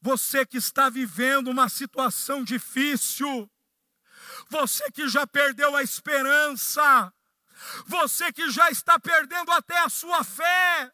Você 0.00 0.46
que 0.46 0.56
está 0.56 0.88
vivendo 0.88 1.48
uma 1.48 1.68
situação 1.68 2.42
difícil, 2.42 3.50
você 4.48 4.90
que 4.90 5.08
já 5.08 5.26
perdeu 5.26 5.76
a 5.76 5.82
esperança, 5.82 7.12
você 7.86 8.32
que 8.32 8.50
já 8.50 8.70
está 8.70 8.98
perdendo 8.98 9.52
até 9.52 9.78
a 9.78 9.90
sua 9.90 10.24
fé, 10.24 10.90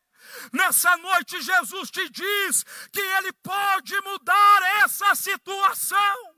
nessa 0.52 0.96
noite 0.96 1.40
Jesus 1.40 1.90
te 1.90 2.08
diz 2.08 2.64
que 2.92 3.00
Ele 3.00 3.32
pode 3.34 3.94
mudar 4.00 4.62
essa 4.82 5.14
situação, 5.14 6.34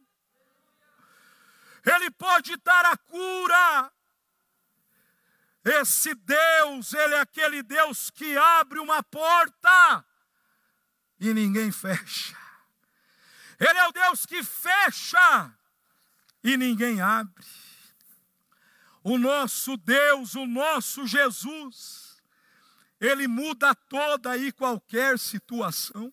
Ele 1.87 2.11
pode 2.11 2.55
dar 2.59 2.85
a 2.85 2.97
cura. 2.99 3.93
Esse 5.65 6.15
Deus, 6.15 6.93
Ele 6.93 7.15
é 7.15 7.21
aquele 7.21 7.63
Deus 7.63 8.11
que 8.11 8.37
abre 8.37 8.79
uma 8.79 9.03
porta 9.03 10.05
e 11.19 11.33
ninguém 11.35 11.73
fecha. 11.73 12.48
Ele 13.59 13.79
é 13.79 13.89
o 13.89 13.93
Deus 13.93 14.25
que 14.25 14.43
fecha 14.43 15.53
e 16.45 16.57
ninguém 16.57 17.01
abre. 17.01 17.45
O 19.03 19.19
nosso 19.19 19.77
Deus, 19.77 20.35
o 20.35 20.47
nosso 20.47 21.07
Jesus, 21.07 22.23
ele 23.01 23.27
muda 23.27 23.75
toda 23.75 24.37
e 24.37 24.53
qualquer 24.53 25.19
situação. 25.19 26.13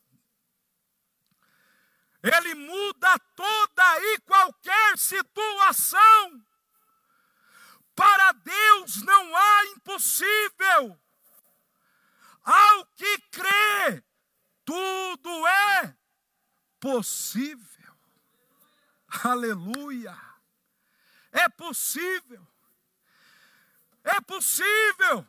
Ele 2.23 2.55
muda 2.55 3.19
toda 3.35 3.99
e 4.01 4.19
qualquer 4.21 4.97
situação. 4.97 6.45
Para 7.93 8.31
Deus 8.31 9.03
não 9.03 9.35
há 9.35 9.65
impossível. 9.67 10.99
Ao 12.43 12.85
que 12.95 13.19
crê, 13.29 14.03
tudo 14.63 15.47
é 15.47 15.95
possível. 16.85 17.97
Aleluia. 19.23 20.15
É 21.31 21.49
possível. 21.49 22.47
É 24.03 24.21
possível. 24.21 25.27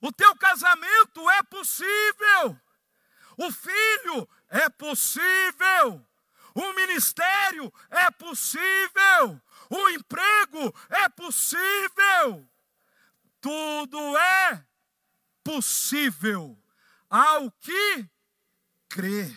O 0.00 0.10
teu 0.10 0.34
casamento 0.36 1.28
é 1.28 1.42
possível. 1.42 2.58
O 3.36 3.52
filho 3.52 4.26
é 4.48 4.66
possível. 4.70 6.06
O 6.54 6.72
ministério 6.72 7.70
é 7.90 8.10
possível. 8.10 9.42
O 9.68 9.88
emprego 9.90 10.74
é 10.88 11.06
possível. 11.10 12.48
Tudo 13.42 14.16
é 14.16 14.64
possível 15.44 16.58
ao 17.10 17.50
que 17.60 18.08
crer. 18.88 19.36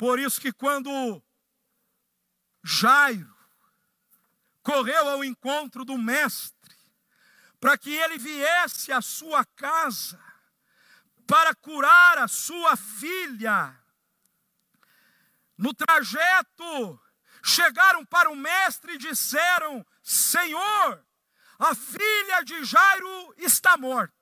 Por 0.00 0.18
isso 0.18 0.40
que 0.40 0.50
quando 0.50 1.22
Jairo 2.64 3.36
correu 4.62 5.10
ao 5.10 5.22
encontro 5.22 5.84
do 5.84 5.98
mestre, 5.98 6.74
para 7.60 7.76
que 7.76 7.90
ele 7.90 8.16
viesse 8.16 8.90
à 8.90 9.02
sua 9.02 9.44
casa, 9.44 10.18
para 11.26 11.54
curar 11.54 12.16
a 12.16 12.26
sua 12.28 12.78
filha, 12.78 13.78
no 15.58 15.74
trajeto, 15.74 16.98
chegaram 17.44 18.02
para 18.06 18.30
o 18.30 18.36
mestre 18.36 18.94
e 18.94 18.98
disseram: 18.98 19.86
Senhor, 20.02 21.06
a 21.58 21.74
filha 21.74 22.42
de 22.42 22.64
Jairo 22.64 23.34
está 23.36 23.76
morta. 23.76 24.14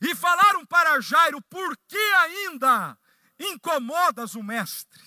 E 0.00 0.14
falaram 0.14 0.64
para 0.64 1.02
Jairo: 1.02 1.42
Por 1.42 1.76
que 1.86 1.98
ainda 1.98 2.98
incomodas 3.40 4.34
o 4.34 4.42
mestre. 4.42 5.02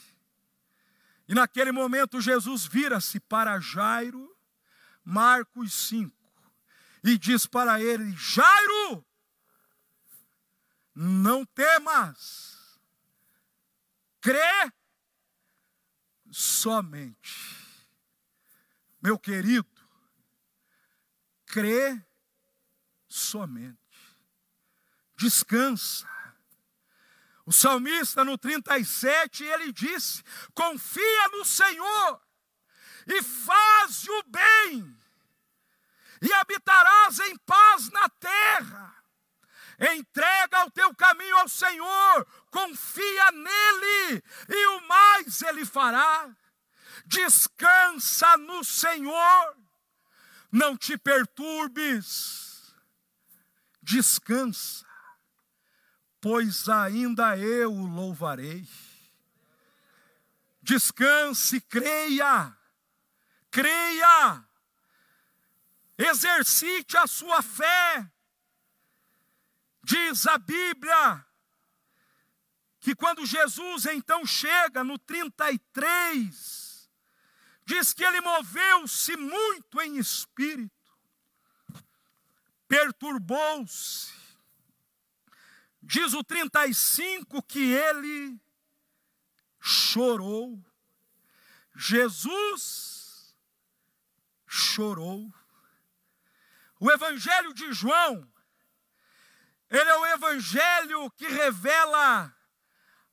E 1.27 1.33
naquele 1.33 1.71
momento 1.71 2.19
Jesus 2.19 2.65
vira-se 2.65 3.19
para 3.19 3.59
Jairo, 3.59 4.35
Marcos 5.05 5.73
5, 5.87 6.11
e 7.03 7.17
diz 7.17 7.45
para 7.45 7.81
ele: 7.81 8.11
Jairo, 8.17 9.05
não 10.95 11.45
temas, 11.45 12.79
crê 14.19 14.71
somente. 16.31 17.61
Meu 19.01 19.19
querido, 19.19 19.67
crê 21.45 22.01
somente. 23.07 23.77
Descansa 25.15 26.07
o 27.45 27.51
salmista 27.51 28.23
no 28.23 28.37
37, 28.37 29.43
ele 29.43 29.71
disse: 29.73 30.23
confia 30.53 31.27
no 31.29 31.43
Senhor 31.43 32.21
e 33.07 33.21
faz 33.21 34.07
o 34.07 34.23
bem, 34.27 34.97
e 36.21 36.33
habitarás 36.33 37.19
em 37.19 37.37
paz 37.39 37.89
na 37.89 38.07
terra. 38.09 38.95
Entrega 39.95 40.65
o 40.65 40.71
teu 40.71 40.95
caminho 40.95 41.35
ao 41.37 41.49
Senhor, 41.49 42.27
confia 42.49 43.31
nele, 43.31 44.23
e 44.47 44.67
o 44.67 44.87
mais 44.87 45.41
ele 45.41 45.65
fará. 45.65 46.33
Descansa 47.05 48.37
no 48.37 48.63
Senhor, 48.63 49.57
não 50.49 50.77
te 50.77 50.97
perturbes, 50.97 52.73
descansa 53.81 54.92
pois 56.23 56.69
ainda 56.69 57.37
eu 57.37 57.69
o 57.73 57.85
louvarei. 57.85 58.65
Descanse, 60.61 61.59
creia, 61.59 62.57
creia, 63.51 64.41
exercite 65.97 66.95
a 66.95 67.07
sua 67.07 67.41
fé. 67.41 68.09
Diz 69.83 70.25
a 70.25 70.37
Bíblia 70.37 71.25
que 72.79 72.95
quando 72.95 73.25
Jesus 73.25 73.85
então 73.87 74.25
chega 74.25 74.81
no 74.81 74.97
33, 74.97 76.89
diz 77.65 77.91
que 77.91 78.01
ele 78.05 78.21
moveu-se 78.21 79.17
muito 79.17 79.81
em 79.81 79.97
espírito, 79.97 80.71
perturbou-se, 82.65 84.22
Diz 85.85 86.13
o 86.13 86.23
35 86.23 87.43
que 87.43 87.59
ele 87.59 88.39
chorou. 89.59 90.63
Jesus 91.75 93.35
chorou. 94.47 95.29
O 96.79 96.89
Evangelho 96.89 97.53
de 97.53 97.73
João, 97.73 98.25
ele 99.69 99.89
é 99.89 99.97
o 99.97 100.05
Evangelho 100.05 101.11
que 101.11 101.27
revela 101.27 102.33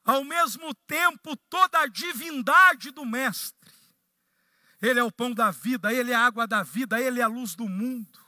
ao 0.05 0.23
mesmo 0.23 0.73
tempo 0.87 1.37
toda 1.49 1.81
a 1.81 1.87
divindade 1.89 2.93
do 2.93 3.05
Mestre. 3.05 3.75
Ele 4.81 5.01
é 5.01 5.05
o 5.05 5.13
pão 5.13 5.33
da 5.33 5.51
vida, 5.51 5.93
ele 5.93 6.13
é 6.13 6.15
a 6.15 6.25
água 6.25 6.47
da 6.47 6.63
vida, 6.63 7.01
ele 7.01 7.21
é 7.21 7.25
a 7.25 7.29
luz 7.29 7.57
do 7.57 7.69
mundo 7.69 8.20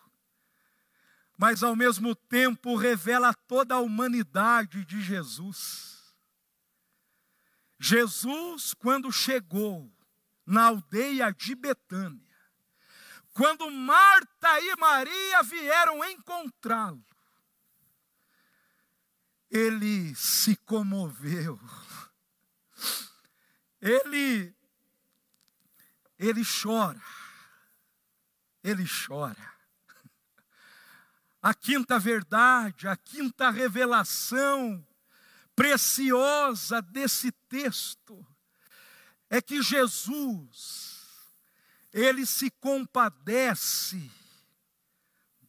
mas 1.43 1.61
ao 1.65 1.75
mesmo 1.75 2.15
tempo 2.15 2.77
revela 2.77 3.35
toda 3.35 3.75
a 3.75 3.81
humanidade 3.81 4.85
de 4.85 5.03
Jesus. 5.03 6.15
Jesus, 7.81 8.73
quando 8.75 9.11
chegou 9.11 9.93
na 10.47 10.67
aldeia 10.67 11.33
de 11.33 11.57
Betânia, 11.57 12.39
quando 13.33 13.69
Marta 13.73 14.61
e 14.61 14.77
Maria 14.77 15.43
vieram 15.43 16.05
encontrá-lo, 16.05 17.05
ele 19.51 20.15
se 20.15 20.55
comoveu. 20.55 21.59
Ele 23.81 24.55
ele 26.21 26.43
chora. 26.45 27.03
Ele 28.63 28.85
chora. 28.87 29.53
A 31.43 31.53
quinta 31.53 31.99
verdade, 31.99 32.87
a 32.87 32.97
quinta 32.97 33.51
revelação 33.51 34.87
preciosa 35.57 36.81
desse 36.81 37.33
texto 37.49 38.25
é 39.29 39.43
que 39.43 39.61
Jesus, 39.61 41.01
ele 41.93 42.25
se 42.25 42.49
compadece 42.49 44.09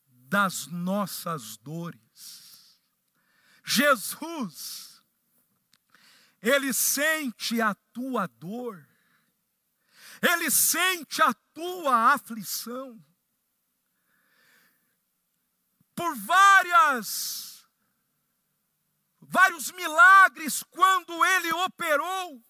das 0.08 0.66
nossas 0.66 1.58
dores. 1.58 2.80
Jesus, 3.64 5.04
ele 6.42 6.74
sente 6.74 7.62
a 7.62 7.76
tua 7.94 8.26
dor, 8.26 8.84
ele 10.22 10.50
sente 10.50 11.22
a 11.22 11.34
tua 11.54 12.14
aflição 12.14 13.00
por 16.04 16.16
várias 16.16 17.66
vários 19.22 19.72
milagres 19.72 20.62
quando 20.64 21.24
ele 21.26 21.54
operou. 21.54 22.44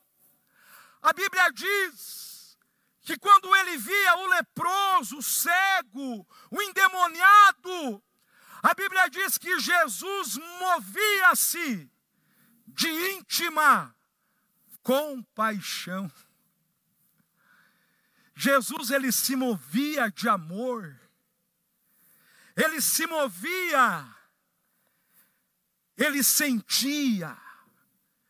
A 1.01 1.13
Bíblia 1.13 1.51
diz 1.51 2.57
que 3.01 3.15
quando 3.17 3.55
ele 3.55 3.77
via 3.77 4.17
o 4.17 4.27
leproso, 4.27 5.19
o 5.19 5.21
cego, 5.21 6.27
o 6.49 6.61
endemoniado, 6.61 8.03
a 8.63 8.73
Bíblia 8.73 9.07
diz 9.09 9.37
que 9.37 9.59
Jesus 9.59 10.37
movia-se 10.59 11.91
de 12.67 12.89
íntima 13.11 13.95
compaixão. 14.81 16.11
Jesus 18.35 18.89
ele 18.89 19.11
se 19.11 19.35
movia 19.35 20.09
de 20.09 20.27
amor 20.27 21.02
ele 22.55 22.81
se 22.81 23.07
movia, 23.07 24.07
ele 25.97 26.23
sentia. 26.23 27.37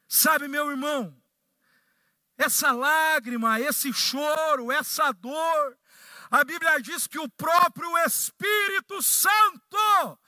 Sabe, 0.08 0.48
meu 0.48 0.70
irmão, 0.70 1.16
essa 2.38 2.72
lágrima, 2.72 3.60
esse 3.60 3.92
choro, 3.94 4.72
essa 4.72 5.12
dor, 5.12 5.78
a 6.30 6.44
Bíblia 6.44 6.82
diz 6.82 7.06
que 7.08 7.20
o 7.20 7.30
próprio 7.30 7.98
Espírito 8.00 9.02
Santo 9.02 10.20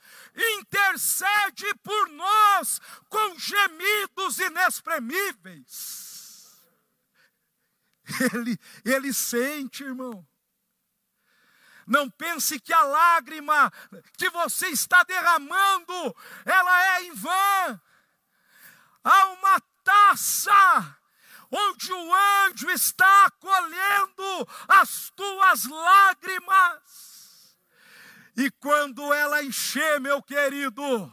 intercede 0.58 1.74
por 1.82 2.08
nós 2.10 2.80
com 3.08 3.38
gemidos 3.38 4.38
inexprimíveis. 4.38 6.06
Ele, 8.32 8.56
ele 8.84 9.12
sente, 9.12 9.82
irmão. 9.82 10.24
Não 11.86 12.10
pense 12.10 12.58
que 12.58 12.72
a 12.72 12.82
lágrima 12.82 13.72
que 14.18 14.28
você 14.30 14.68
está 14.68 15.04
derramando, 15.04 16.16
ela 16.44 16.96
é 16.96 17.04
em 17.04 17.14
vão. 17.14 17.80
Há 19.04 19.26
uma 19.26 19.60
taça 19.84 20.98
onde 21.50 21.92
o 21.92 22.14
anjo 22.46 22.68
está 22.70 23.26
acolhendo 23.26 24.48
as 24.66 25.10
tuas 25.14 25.64
lágrimas. 25.64 27.56
E 28.36 28.50
quando 28.50 29.14
ela 29.14 29.44
encher, 29.44 30.00
meu 30.00 30.20
querido, 30.20 31.12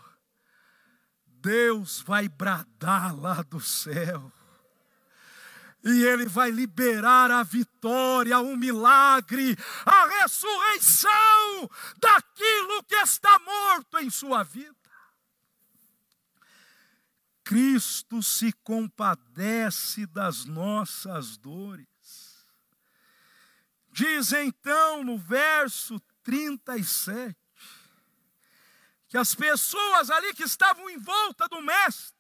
Deus 1.26 2.02
vai 2.02 2.28
bradar 2.28 3.16
lá 3.16 3.44
do 3.44 3.62
céu 3.62 4.32
e 5.84 6.04
Ele 6.06 6.26
vai 6.26 6.50
liberar 6.50 7.30
a 7.30 7.44
vitória, 7.44 8.40
o 8.40 8.56
milagre, 8.56 9.58
a 9.86 10.22
ressurreição 10.22 11.70
daquilo 11.98 12.84
que 12.84 12.96
está 12.96 13.38
morto 13.40 14.00
em 14.00 14.10
sua 14.10 14.44
vida. 14.44 14.74
Cristo 17.44 18.24
se 18.24 18.54
compadece 18.64 20.06
das 20.06 20.46
nossas 20.46 21.36
dores. 21.38 21.88
Diz 23.92 24.32
então 24.32 25.04
no 25.04 25.18
verso 25.18 26.00
37 26.24 27.38
que 29.10 29.18
as 29.18 29.36
pessoas 29.36 30.10
ali 30.10 30.34
que 30.34 30.44
estavam 30.44 30.90
em 30.90 30.98
volta 30.98 31.48
do 31.48 31.62
Mestre 31.62 32.18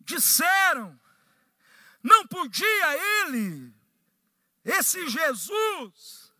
disseram: 0.00 1.00
não 2.06 2.24
podia 2.28 3.24
ele, 3.24 3.74
esse 4.64 5.08
Jesus, 5.08 6.32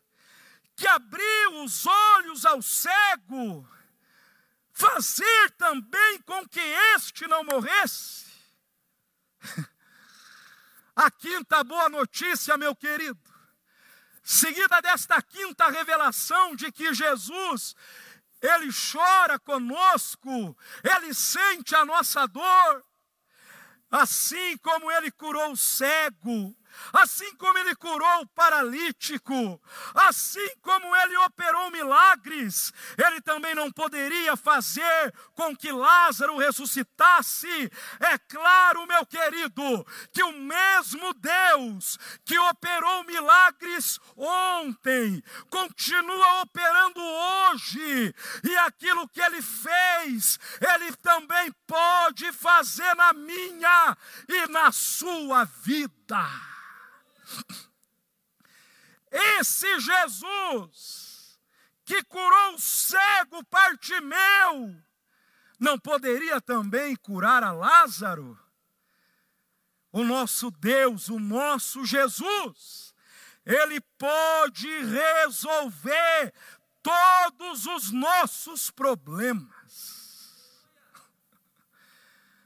que 0.76 0.86
abriu 0.86 1.64
os 1.64 1.84
olhos 1.84 2.46
ao 2.46 2.62
cego, 2.62 3.68
fazer 4.72 5.50
também 5.58 6.22
com 6.22 6.46
que 6.48 6.60
este 6.94 7.26
não 7.26 7.42
morresse? 7.42 8.26
A 10.94 11.10
quinta 11.10 11.62
boa 11.64 11.88
notícia, 11.88 12.56
meu 12.56 12.74
querido, 12.74 13.20
seguida 14.22 14.80
desta 14.80 15.20
quinta 15.20 15.68
revelação 15.68 16.56
de 16.56 16.72
que 16.72 16.94
Jesus, 16.94 17.74
ele 18.40 18.70
chora 18.72 19.38
conosco, 19.38 20.56
ele 20.82 21.12
sente 21.12 21.74
a 21.74 21.84
nossa 21.84 22.26
dor, 22.26 22.82
Assim 23.90 24.56
como 24.58 24.90
ele 24.90 25.10
curou 25.10 25.52
o 25.52 25.56
cego, 25.56 26.54
assim 26.92 27.34
como 27.36 27.58
ele 27.58 27.74
curou 27.74 28.22
o 28.22 28.26
paralítico, 28.26 29.60
assim 29.94 30.56
como 30.62 30.94
ele 30.96 31.16
operou 31.18 31.70
milagres, 31.70 32.72
ele 32.96 33.20
também 33.20 33.54
não 33.54 33.70
poderia 33.70 34.36
fazer 34.36 35.14
com 35.34 35.56
que 35.56 35.72
Lázaro 35.72 36.36
ressuscitasse. 36.36 37.70
É 38.00 38.18
claro, 38.18 38.86
meu 38.86 39.04
querido, 39.06 39.86
que 40.12 40.22
o 40.22 40.32
mesmo 40.32 41.12
Deus 41.14 41.98
que 42.24 42.38
operou 42.38 43.04
milagres 43.04 43.98
ontem, 44.16 45.22
continua 45.50 46.42
operando 46.42 47.00
hoje, 47.00 48.14
e 48.44 48.56
aquilo 48.58 49.08
que 49.08 49.20
ele 49.20 49.42
fez, 49.42 50.38
ele 50.60 50.94
também 50.96 51.52
pode 51.66 52.32
fazer 52.32 52.94
na 52.94 53.12
minha 53.12 53.96
e 54.28 54.46
na 54.48 54.72
sua 54.72 55.44
vida. 55.44 56.24
Esse 59.10 59.80
Jesus 59.80 61.38
que 61.84 62.02
curou 62.04 62.54
o 62.54 62.58
cego 62.58 63.44
Partimeu, 63.44 64.76
não 65.58 65.78
poderia 65.78 66.40
também 66.40 66.96
curar 66.96 67.42
a 67.44 67.52
Lázaro? 67.52 68.38
O 69.92 70.02
nosso 70.04 70.50
Deus, 70.50 71.08
o 71.08 71.18
nosso 71.18 71.86
Jesus, 71.86 72.92
ele 73.46 73.80
pode 73.96 74.68
resolver 74.84 76.34
todos 76.82 77.66
os 77.66 77.90
nossos 77.92 78.70
problemas. 78.70 79.56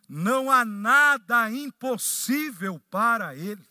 Não 0.09 0.51
há 0.51 0.65
nada 0.65 1.51
impossível 1.51 2.79
para 2.91 3.35
ele. 3.35 3.67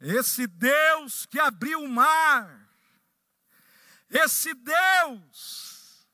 Esse 0.00 0.46
Deus 0.46 1.26
que 1.26 1.38
abriu 1.38 1.82
o 1.82 1.88
mar, 1.88 2.68
esse 4.08 4.54
Deus 4.54 6.06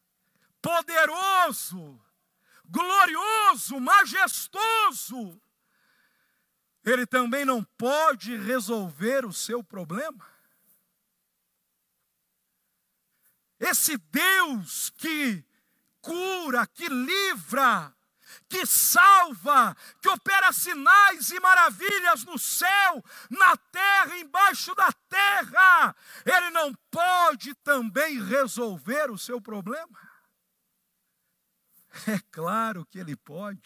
poderoso, 0.60 2.00
glorioso, 2.68 3.78
majestoso, 3.78 5.40
ele 6.84 7.06
também 7.06 7.44
não 7.44 7.62
pode 7.62 8.36
resolver 8.36 9.24
o 9.24 9.32
seu 9.32 9.62
problema. 9.62 10.26
Esse 13.58 13.96
Deus 13.96 14.90
que 14.90 15.44
cura, 16.00 16.66
que 16.66 16.88
livra, 16.88 17.95
que 18.48 18.64
salva, 18.66 19.76
que 20.00 20.08
opera 20.08 20.52
sinais 20.52 21.30
e 21.30 21.40
maravilhas 21.40 22.24
no 22.24 22.38
céu, 22.38 23.04
na 23.30 23.56
terra, 23.56 24.18
embaixo 24.18 24.74
da 24.74 24.92
terra, 25.08 25.94
ele 26.24 26.50
não 26.50 26.72
pode 26.90 27.54
também 27.56 28.22
resolver 28.22 29.10
o 29.10 29.18
seu 29.18 29.40
problema? 29.40 29.98
É 32.06 32.18
claro 32.30 32.84
que 32.86 32.98
ele 32.98 33.16
pode. 33.16 33.62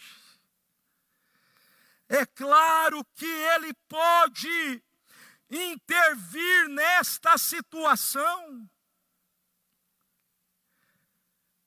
É 2.09 2.25
claro 2.25 3.05
que 3.15 3.27
ele 3.27 3.75
pode. 3.89 4.83
intervir 5.51 6.69
nesta 6.69 7.37
situação. 7.37 8.71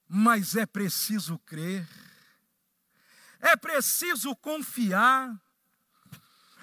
Mas 0.08 0.56
é 0.56 0.66
preciso 0.66 1.38
crer, 1.40 1.88
é 3.44 3.58
preciso 3.58 4.34
confiar, 4.38 5.38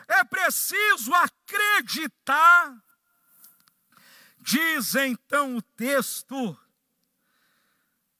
é 0.09 0.25
preciso 0.25 1.13
acreditar. 1.15 2.75
Diz 4.41 4.95
então 4.95 5.57
o 5.57 5.63
texto, 5.63 6.59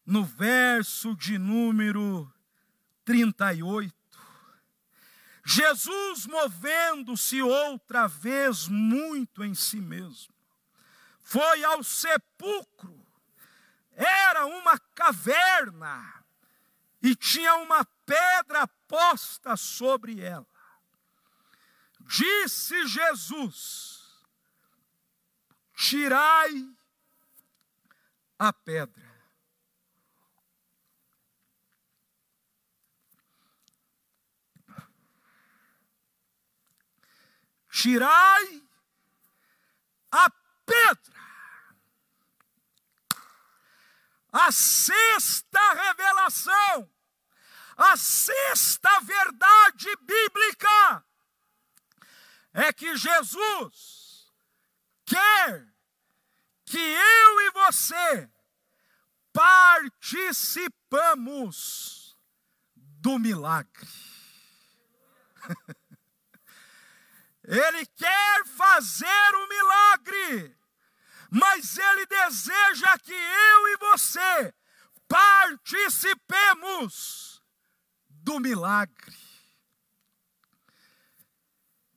no 0.05 0.23
verso 0.23 1.17
de 1.17 1.39
número 1.39 2.31
38. 3.03 3.95
Jesus, 5.43 6.27
movendo-se 6.27 7.41
outra 7.41 8.07
vez 8.07 8.69
muito 8.69 9.43
em 9.43 9.55
si 9.55 9.81
mesmo, 9.81 10.35
foi 11.23 11.65
ao 11.65 11.83
sepulcro. 11.83 13.01
Era 13.97 14.45
uma 14.45 14.79
caverna 14.95 16.21
e 17.03 17.15
tinha 17.15 17.57
uma 17.57 17.85
pedra 18.05 18.67
posta 18.87 19.57
sobre 19.57 20.21
ela. 20.21 20.47
Disse 22.01 22.87
Jesus: 22.87 24.21
Tirai 25.75 26.69
a 28.39 28.53
pedra. 28.53 29.11
tirai 37.81 38.63
a 40.11 40.31
pedra. 40.67 41.20
A 44.33 44.53
sexta 44.53 45.75
revelação, 45.75 46.89
a 47.77 47.97
sexta 47.97 49.01
verdade 49.01 49.89
bíblica 50.03 51.05
é 52.53 52.73
que 52.73 52.97
Jesus 52.97 54.31
quer 55.05 55.69
que 56.65 56.79
eu 56.79 57.41
e 57.41 57.51
você 57.51 58.31
participamos 59.33 62.17
do 62.75 63.19
milagre. 63.19 63.89
Ele 67.43 67.87
quer 67.87 68.45
fazer 68.47 69.35
o 69.35 69.49
milagre, 69.49 70.55
mas 71.31 71.79
ele 71.79 72.05
deseja 72.07 72.99
que 72.99 73.13
eu 73.13 73.69
e 73.69 73.77
você 73.77 74.53
participemos 75.07 77.41
do 78.09 78.41
milagre. 78.41 79.17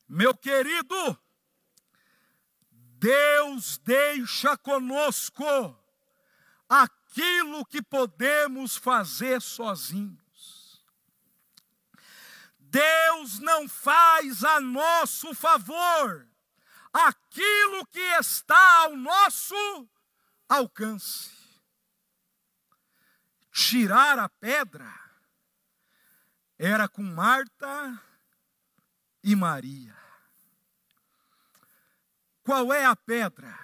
Meu 0.08 0.38
querido, 0.38 1.20
Deus 2.72 3.80
deixa 3.80 4.56
conosco 4.56 5.44
aquilo 6.70 7.66
que 7.66 7.82
podemos 7.82 8.78
fazer 8.78 9.42
sozinhos. 9.42 10.86
Deus 12.58 13.40
não 13.40 13.68
faz 13.68 14.44
a 14.44 14.60
nosso 14.60 15.34
favor 15.34 16.28
aquilo 17.34 17.86
que 17.88 18.00
está 18.20 18.84
ao 18.84 18.96
nosso 18.96 19.90
alcance. 20.48 21.32
Tirar 23.52 24.20
a 24.20 24.30
pedra 24.30 24.92
era 26.58 26.88
com 26.88 27.02
Marta 27.02 28.00
e 29.24 29.36
Maria. 29.36 29.96
Qual 32.44 32.72
é 32.72 32.86
a 32.86 32.96
pedra 32.96 33.58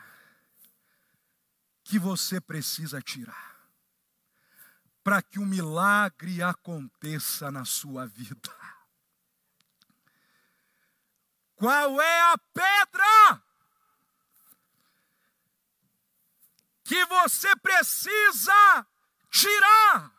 que 1.83 1.99
você 1.99 2.39
precisa 2.41 3.01
tirar 3.01 3.49
para 5.03 5.21
que 5.21 5.39
o 5.39 5.43
um 5.43 5.45
milagre 5.45 6.41
aconteça 6.41 7.51
na 7.51 7.65
sua 7.65 8.05
vida? 8.07 8.59
Qual 11.55 11.99
é 11.99 12.21
a 12.31 12.37
pedra 12.53 13.08
que 16.89 17.05
você 17.05 17.55
precisa 17.57 18.87
tirar 19.29 20.11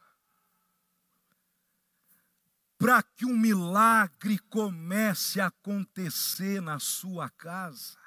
para 2.78 3.02
que 3.02 3.26
um 3.26 3.36
milagre 3.36 4.38
comece 4.48 5.40
a 5.40 5.46
acontecer 5.46 6.62
na 6.62 6.78
sua 6.78 7.28
casa? 7.28 7.98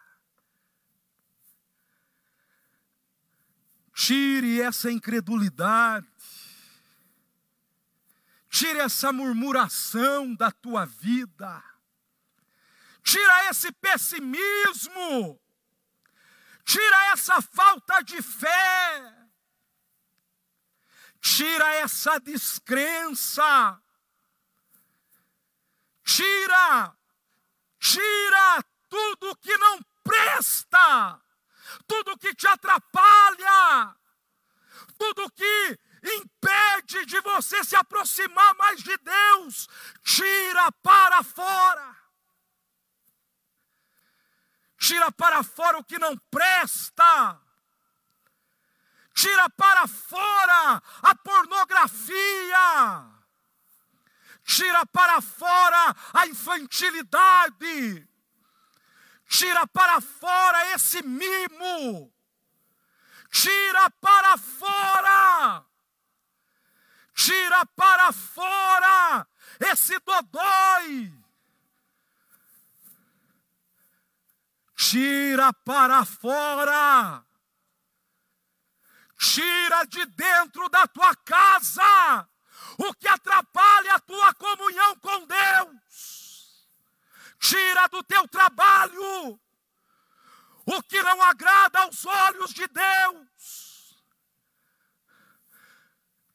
Tire 3.93 4.61
essa 4.61 4.89
incredulidade. 4.89 6.07
Tire 8.49 8.79
essa 8.79 9.11
murmuração 9.11 10.33
da 10.33 10.51
tua 10.51 10.85
vida 10.85 11.61
tira 13.03 13.49
esse 13.49 13.69
pessimismo, 13.73 15.39
tira 16.63 17.05
essa 17.11 17.41
falta 17.41 18.01
de 18.01 18.21
fé, 18.21 19.13
tira 21.19 21.75
essa 21.75 22.19
descrença, 22.19 23.81
tira, 26.03 26.95
tira 27.79 28.63
tudo 28.89 29.35
que 29.37 29.57
não 29.57 29.79
presta, 30.03 31.21
tudo 31.87 32.17
que 32.17 32.33
te 32.35 32.47
atrapalha, 32.47 33.95
tudo 34.97 35.31
que 35.31 35.79
impede 36.03 37.05
de 37.05 37.19
você 37.21 37.63
se 37.63 37.75
aproximar 37.75 38.55
mais 38.55 38.81
de 38.81 38.97
Deus, 38.97 39.67
tira 40.03 40.71
para 40.81 41.23
fora 41.23 42.02
tira 44.83 45.09
para 45.13 45.41
fora 45.43 45.77
o 45.77 45.83
que 45.83 45.97
não 45.97 46.17
presta, 46.29 47.39
tira 49.13 49.49
para 49.51 49.87
fora 49.87 50.83
a 51.01 51.15
pornografia, 51.15 53.05
tira 54.43 54.85
para 54.87 55.21
fora 55.21 55.95
a 56.13 56.27
infantilidade, 56.27 58.05
tira 59.25 59.65
para 59.67 60.01
fora 60.01 60.73
esse 60.73 61.01
mimo, 61.01 62.13
tira 63.31 63.89
para 64.01 64.37
fora, 64.37 65.65
tira 67.15 67.65
para 67.67 68.11
fora 68.11 69.25
esse 69.61 69.97
dodói 69.99 71.22
tira 74.89 75.53
para 75.53 76.03
fora, 76.03 77.23
tira 79.17 79.85
de 79.85 80.05
dentro 80.07 80.67
da 80.67 80.85
tua 80.87 81.15
casa 81.15 82.27
o 82.77 82.93
que 82.93 83.07
atrapalha 83.07 83.95
a 83.95 83.99
tua 83.99 84.33
comunhão 84.33 84.99
com 84.99 85.25
Deus, 85.25 86.67
tira 87.39 87.87
do 87.87 88.03
teu 88.03 88.27
trabalho 88.27 89.39
o 90.65 90.83
que 90.83 91.01
não 91.01 91.21
agrada 91.21 91.79
aos 91.79 92.05
olhos 92.05 92.53
de 92.53 92.67
Deus, 92.67 94.03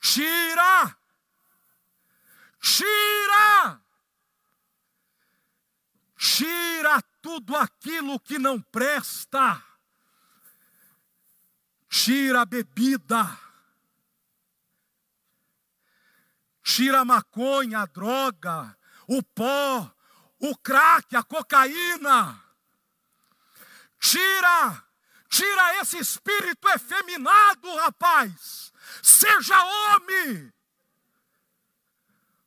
tira, 0.01 0.97
tira, 2.61 3.81
tira 6.17 7.08
tudo 7.29 7.55
aquilo 7.55 8.19
que 8.19 8.39
não 8.39 8.59
presta. 8.59 9.63
Tira 11.87 12.41
a 12.41 12.47
bebida. 12.47 13.39
Tira 16.63 17.01
a 17.01 17.05
maconha, 17.05 17.81
a 17.81 17.87
droga, 17.87 18.75
o 19.07 19.23
pó, 19.23 19.95
o 20.39 20.57
crack, 20.57 21.15
a 21.17 21.23
cocaína. 21.23 22.43
Tira, 24.01 24.83
tira 25.29 25.83
esse 25.83 25.99
espírito 25.99 26.67
efeminado, 26.71 27.77
rapaz. 27.77 28.73
Seja 29.03 29.63
homem. 29.63 30.51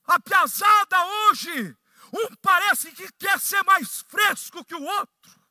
A 0.08 0.20
piazada 0.20 1.06
hoje 1.06 1.78
um 2.14 2.36
parece 2.42 2.92
que 2.92 3.12
quer 3.14 3.40
ser 3.40 3.64
mais 3.64 4.02
fresco 4.02 4.66
que 4.66 4.76
o 4.76 4.84
outro. 4.84 5.42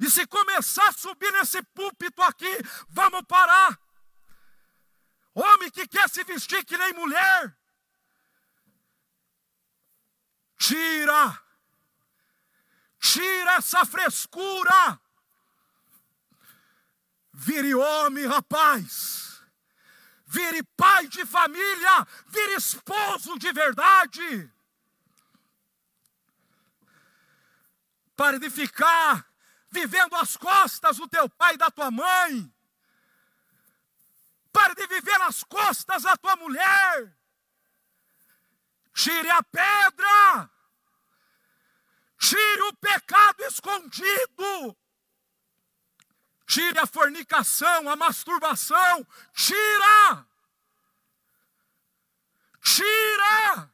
E 0.00 0.08
se 0.08 0.26
começar 0.26 0.88
a 0.88 0.92
subir 0.92 1.32
nesse 1.32 1.60
púlpito 1.62 2.22
aqui, 2.22 2.56
vamos 2.88 3.22
parar. 3.26 3.78
Homem 5.34 5.70
que 5.70 5.86
quer 5.88 6.08
se 6.08 6.22
vestir 6.24 6.64
que 6.64 6.78
nem 6.78 6.92
mulher, 6.94 7.56
tira, 10.56 11.40
tira 12.98 13.54
essa 13.54 13.84
frescura. 13.84 15.00
Vire 17.32 17.74
homem, 17.74 18.26
rapaz. 18.26 19.27
Vire 20.30 20.62
pai 20.76 21.08
de 21.08 21.24
família, 21.24 22.06
vire 22.26 22.56
esposo 22.56 23.38
de 23.38 23.50
verdade. 23.50 24.52
Pare 28.14 28.38
de 28.38 28.50
ficar 28.50 29.26
vivendo 29.70 30.14
às 30.16 30.36
costas 30.36 30.98
do 30.98 31.08
teu 31.08 31.30
pai 31.30 31.54
e 31.54 31.56
da 31.56 31.70
tua 31.70 31.90
mãe. 31.90 32.52
Pare 34.52 34.74
de 34.74 34.86
viver 34.86 35.18
nas 35.18 35.42
costas 35.44 36.02
da 36.02 36.14
tua 36.18 36.36
mulher. 36.36 37.16
Tire 38.92 39.30
a 39.30 39.42
pedra. 39.42 40.50
Tire 42.18 42.62
o 42.64 42.76
pecado 42.76 43.44
escondido. 43.44 44.76
Tire 46.48 46.78
a 46.78 46.86
fornicação, 46.86 47.90
a 47.90 47.94
masturbação. 47.94 49.06
Tira. 49.34 50.26
Tira. 52.62 53.70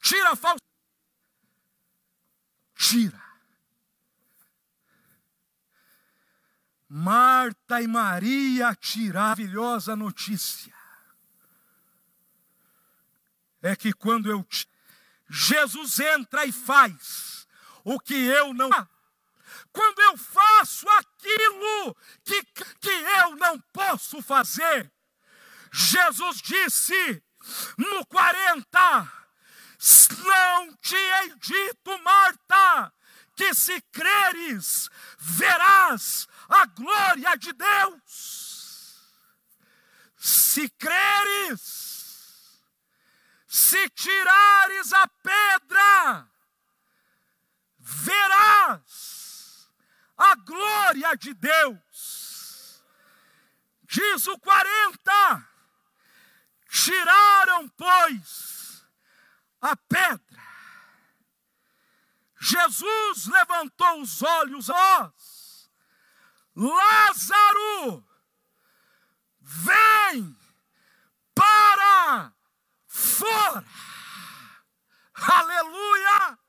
Tira 0.00 0.30
a 0.30 0.36
falsa. 0.36 0.62
Tira. 2.76 3.20
Marta 6.88 7.82
e 7.82 7.88
Maria 7.88 8.76
tirar 8.76 9.36
maravilhosa 9.36 9.96
notícia. 9.96 10.72
É 13.60 13.74
que 13.74 13.92
quando 13.92 14.30
eu 14.30 14.46
Jesus 15.28 15.98
entra 15.98 16.46
e 16.46 16.52
faz 16.52 17.48
o 17.82 17.98
que 17.98 18.14
eu 18.14 18.54
não 18.54 18.70
quando 19.72 20.00
eu 20.00 20.16
faço 20.16 20.88
aquilo 20.90 21.96
que, 22.24 22.42
que 22.80 22.90
eu 22.90 23.36
não 23.36 23.58
posso 23.72 24.20
fazer. 24.22 24.92
Jesus 25.72 26.42
disse 26.42 27.22
no 27.78 28.06
40: 28.06 29.12
Não 30.24 30.76
te 30.76 30.94
hei 30.94 31.34
dito, 31.36 31.98
Marta, 32.02 32.92
que 33.34 33.54
se 33.54 33.80
creres, 33.90 34.90
verás 35.18 36.28
a 36.48 36.66
glória 36.66 37.36
de 37.36 37.52
Deus. 37.54 39.00
Se 40.18 40.68
creres, 40.68 42.60
se 43.48 43.88
tirares 43.90 44.92
a 44.92 45.08
pedra, 45.08 46.28
verás 47.78 49.21
a 50.22 50.36
glória 50.36 51.16
de 51.16 51.34
Deus. 51.34 52.82
Diz 53.82 54.26
o 54.28 54.38
40: 54.38 55.48
tiraram, 56.68 57.68
pois, 57.70 58.86
a 59.60 59.76
pedra. 59.76 60.42
Jesus 62.40 63.26
levantou 63.26 64.00
os 64.00 64.22
olhos 64.22 64.68
nós 64.68 65.32
Lázaro, 66.54 68.04
vem 69.40 70.36
para 71.34 72.32
fora. 72.86 73.64
Aleluia! 75.14 76.41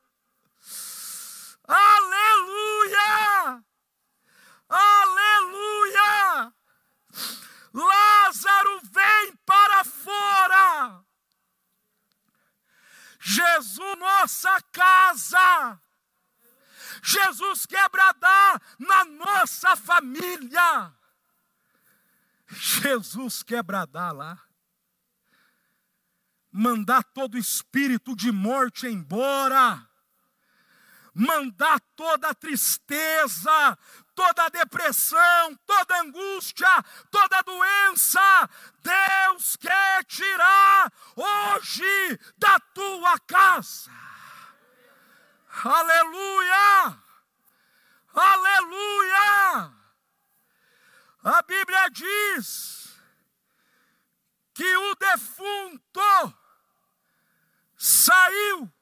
Aleluia! 1.66 3.62
Aleluia! 4.68 6.52
Lázaro 7.72 8.80
vem 8.84 9.36
para 9.44 9.84
fora. 9.84 11.04
Jesus, 13.20 13.98
nossa 13.98 14.60
casa 14.70 15.80
Jesus 17.04 17.66
quer 17.66 17.86
bradar 17.90 18.62
na 18.78 19.04
nossa 19.04 19.76
família. 19.76 20.90
Jesus 22.48 23.42
quer 23.42 23.62
bradar 23.62 24.14
lá. 24.14 24.42
Mandar 26.50 27.02
todo 27.02 27.36
espírito 27.36 28.16
de 28.16 28.32
morte 28.32 28.86
embora. 28.86 29.86
Mandar 31.14 31.78
toda 31.94 32.30
a 32.30 32.34
tristeza, 32.34 33.78
toda 34.14 34.44
a 34.44 34.48
depressão, 34.48 35.54
toda 35.64 35.94
a 35.94 36.00
angústia, 36.00 36.84
toda 37.10 37.38
a 37.38 37.42
doença. 37.42 38.50
Deus 38.82 39.56
quer 39.56 40.04
tirar 40.06 40.92
hoje 41.14 42.18
da 42.36 42.58
tua 42.58 43.18
casa. 43.20 43.92
Aleluia! 45.62 46.98
Aleluia! 48.12 49.72
A 51.22 51.42
Bíblia 51.42 51.88
diz 51.90 53.00
que 54.52 54.76
o 54.76 54.94
defunto 54.96 56.38
saiu 57.76 58.73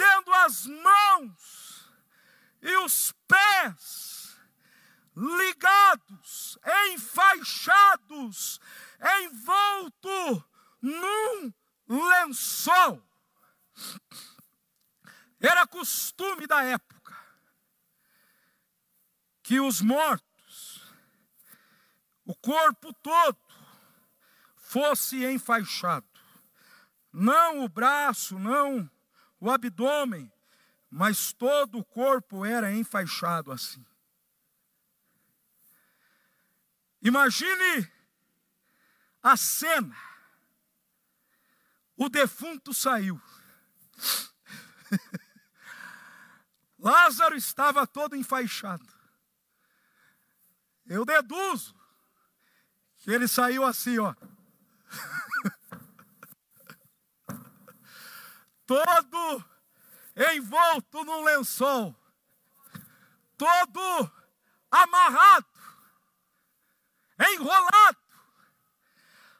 tendo 0.00 0.32
as 0.32 0.66
mãos 0.66 1.92
e 2.62 2.74
os 2.78 3.12
pés 3.28 4.34
ligados, 5.14 6.58
enfaixados, 6.88 8.58
envolto 9.20 10.48
num 10.80 11.52
lençol. 11.86 13.06
Era 15.38 15.66
costume 15.66 16.46
da 16.46 16.62
época 16.62 17.14
que 19.42 19.60
os 19.60 19.82
mortos, 19.82 20.82
o 22.24 22.34
corpo 22.36 22.94
todo, 23.02 23.38
fosse 24.56 25.26
enfaixado. 25.26 26.08
Não 27.12 27.64
o 27.64 27.68
braço, 27.68 28.38
não 28.38 28.90
o 29.40 29.50
abdômen, 29.50 30.30
mas 30.90 31.32
todo 31.32 31.78
o 31.78 31.84
corpo 31.84 32.44
era 32.44 32.72
enfaixado 32.72 33.50
assim. 33.50 33.84
Imagine 37.02 37.90
a 39.22 39.36
cena. 39.36 39.96
O 41.96 42.08
defunto 42.08 42.74
saiu. 42.74 43.20
Lázaro 46.78 47.36
estava 47.36 47.86
todo 47.86 48.16
enfaixado. 48.16 48.86
Eu 50.86 51.04
deduzo 51.04 51.74
que 52.96 53.10
ele 53.10 53.28
saiu 53.28 53.64
assim, 53.64 53.98
ó. 53.98 54.14
todo 58.70 59.44
envolto 60.32 61.04
num 61.04 61.24
lençol, 61.24 61.92
todo 63.36 64.12
amarrado, 64.70 65.48
enrolado, 67.32 67.98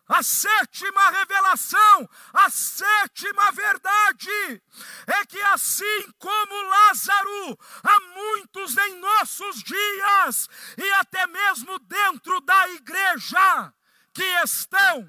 a 0.08 0.20
sétima 0.24 1.10
revelação, 1.10 2.08
a 2.32 2.50
sétima 2.50 3.52
verdade, 3.52 4.60
é 5.06 5.24
que 5.26 5.40
assim 5.42 6.10
como 6.18 6.68
Lázaro, 6.68 7.56
há 7.84 8.00
muitos 8.00 8.76
em 8.76 8.98
nossos 8.98 9.62
dias, 9.62 10.48
e 10.76 10.92
até 10.94 11.28
mesmo 11.28 11.78
dentro 11.78 12.40
da 12.40 12.68
igreja, 12.70 13.72
que 14.12 14.24
estão 14.42 15.08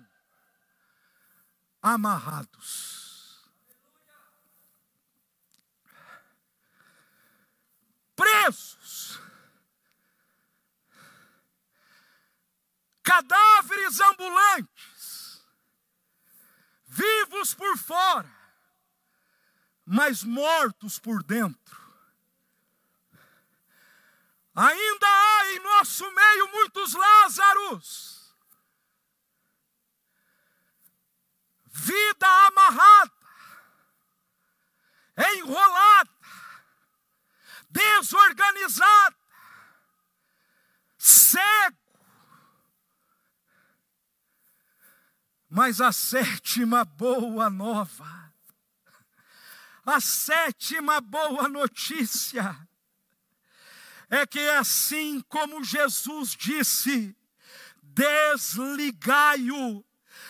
amarrados. 1.81 3.00
Presos. 8.15 9.19
Cadáveres 13.03 13.99
ambulantes 13.99 15.01
vivos 16.91 17.53
por 17.53 17.77
fora, 17.77 18.29
mas 19.85 20.23
mortos 20.23 20.99
por 20.99 21.23
dentro. 21.23 21.81
Ainda 24.53 25.07
há 25.07 25.53
em 25.53 25.59
nosso 25.59 26.11
meio 26.11 26.51
muitos 26.51 26.93
Lázaros. 26.93 28.35
Vida 31.67 32.27
amarrada, 32.47 33.13
enrolada, 35.35 36.11
desorganizada, 37.71 39.15
cego. 40.97 41.77
Mas 45.49 45.81
a 45.81 45.91
sétima 45.91 46.85
boa 46.85 47.49
nova, 47.49 48.31
a 49.85 49.99
sétima 49.99 51.01
boa 51.01 51.49
notícia, 51.49 52.55
é 54.09 54.25
que 54.25 54.39
assim 54.51 55.19
como 55.21 55.61
Jesus 55.63 56.35
disse, 56.35 57.15
desligai-o, 57.81 59.83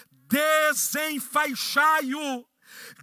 desenfaixai-o, 0.09 2.47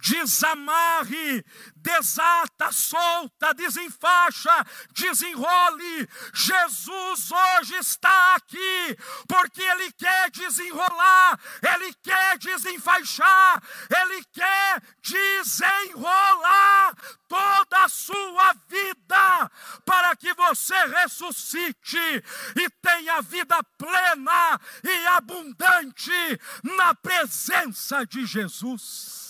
desamarre, 0.01 1.43
desata, 1.75 2.71
solta, 2.71 3.53
desenfaixa, 3.53 4.65
desenrole. 4.93 6.07
Jesus 6.33 7.31
hoje 7.31 7.75
está 7.75 8.35
aqui, 8.35 8.97
porque 9.27 9.61
Ele 9.61 9.91
quer 9.93 10.29
desenrolar, 10.31 11.39
Ele 11.61 11.93
quer 12.01 12.37
desenfaixar, 12.37 13.61
Ele 13.89 14.23
quer 14.31 14.81
desenrolar 15.01 16.95
toda 17.27 17.83
a 17.83 17.89
sua 17.89 18.53
vida, 18.67 19.51
para 19.85 20.15
que 20.15 20.33
você 20.33 20.75
ressuscite 20.87 22.23
e 22.55 22.69
tenha 22.81 23.21
vida 23.21 23.61
plena 23.77 24.59
e 24.83 25.07
abundante 25.07 26.39
na 26.63 26.93
presença 26.95 28.05
de 28.05 28.25
Jesus. 28.25 29.28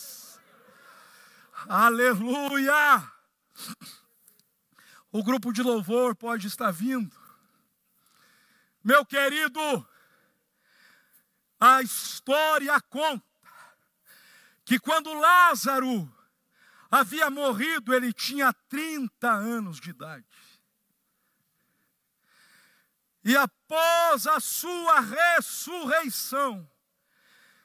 Aleluia! 1.68 3.12
O 5.12 5.24
grupo 5.24 5.52
de 5.52 5.62
louvor 5.62 6.16
pode 6.16 6.48
estar 6.48 6.72
vindo. 6.72 7.16
Meu 8.84 9.06
querido, 9.06 9.88
a 11.60 11.82
história 11.82 12.80
conta 12.82 13.24
que 14.64 14.80
quando 14.80 15.14
Lázaro 15.14 16.10
havia 16.90 17.30
morrido, 17.30 17.94
ele 17.94 18.14
tinha 18.14 18.54
30 18.70 19.30
anos 19.30 19.80
de 19.80 19.90
idade. 19.90 20.26
E 23.24 23.36
após 23.36 24.26
a 24.28 24.40
sua 24.40 25.02
ressurreição, 25.02 26.70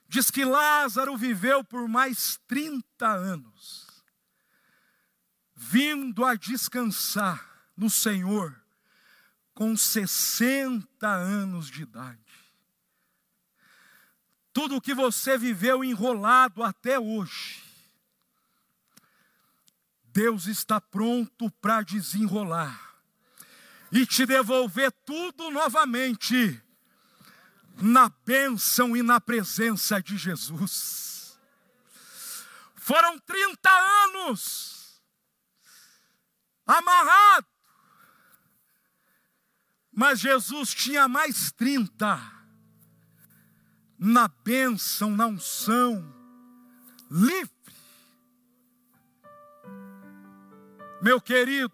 diz 0.09 0.30
que 0.30 0.45
Lázaro 0.45 1.16
viveu 1.16 1.62
por 1.62 1.86
mais 1.86 2.40
30 2.49 3.07
anos 3.07 3.84
vindo 5.55 6.24
a 6.24 6.34
descansar 6.34 7.48
no 7.76 7.88
Senhor 7.88 8.55
com 9.55 9.76
60 9.76 11.07
anos 11.07 11.70
de 11.70 11.82
idade. 11.82 12.18
Tudo 14.52 14.76
o 14.76 14.80
que 14.80 14.94
você 14.94 15.38
viveu 15.38 15.84
enrolado 15.84 16.62
até 16.62 16.98
hoje, 16.98 17.62
Deus 20.05 20.46
está 20.46 20.80
pronto 20.80 21.50
para 21.61 21.82
desenrolar 21.82 22.80
e 23.90 24.07
te 24.07 24.26
devolver 24.26 24.92
tudo 25.05 25.50
novamente 25.50 26.61
na 27.76 28.09
bênção 28.24 28.96
e 28.96 29.02
na 29.02 29.20
presença 29.20 30.00
de 30.00 30.16
Jesus. 30.16 31.38
Foram 32.76 33.18
30 33.18 33.70
anos 33.70 34.74
amarrado. 36.66 37.46
Mas 39.92 40.20
Jesus 40.20 40.74
tinha 40.74 41.06
mais 41.06 41.52
30 41.52 42.20
na 43.98 44.28
bênção, 44.28 45.10
na 45.10 45.26
unção, 45.26 46.04
livre. 47.10 47.54
Meu 51.00 51.20
querido, 51.20 51.72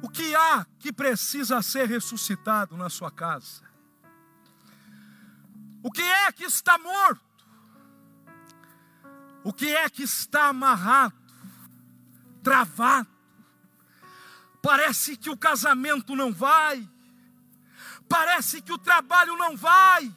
o 0.00 0.08
que 0.08 0.34
há 0.34 0.64
que 0.78 0.92
precisa 0.92 1.60
ser 1.60 1.88
ressuscitado 1.88 2.76
na 2.76 2.88
sua 2.88 3.10
casa? 3.10 3.62
O 5.82 5.90
que 5.90 6.02
é 6.02 6.32
que 6.32 6.44
está 6.44 6.78
morto? 6.78 7.20
O 9.44 9.52
que 9.52 9.74
é 9.74 9.88
que 9.90 10.02
está 10.02 10.46
amarrado? 10.48 11.17
Travado. 12.48 13.08
Parece 14.62 15.16
que 15.16 15.30
o 15.30 15.36
casamento 15.36 16.16
não 16.16 16.32
vai. 16.32 16.88
Parece 18.08 18.62
que 18.62 18.72
o 18.72 18.78
trabalho 18.78 19.36
não 19.36 19.54
vai. 19.56 20.14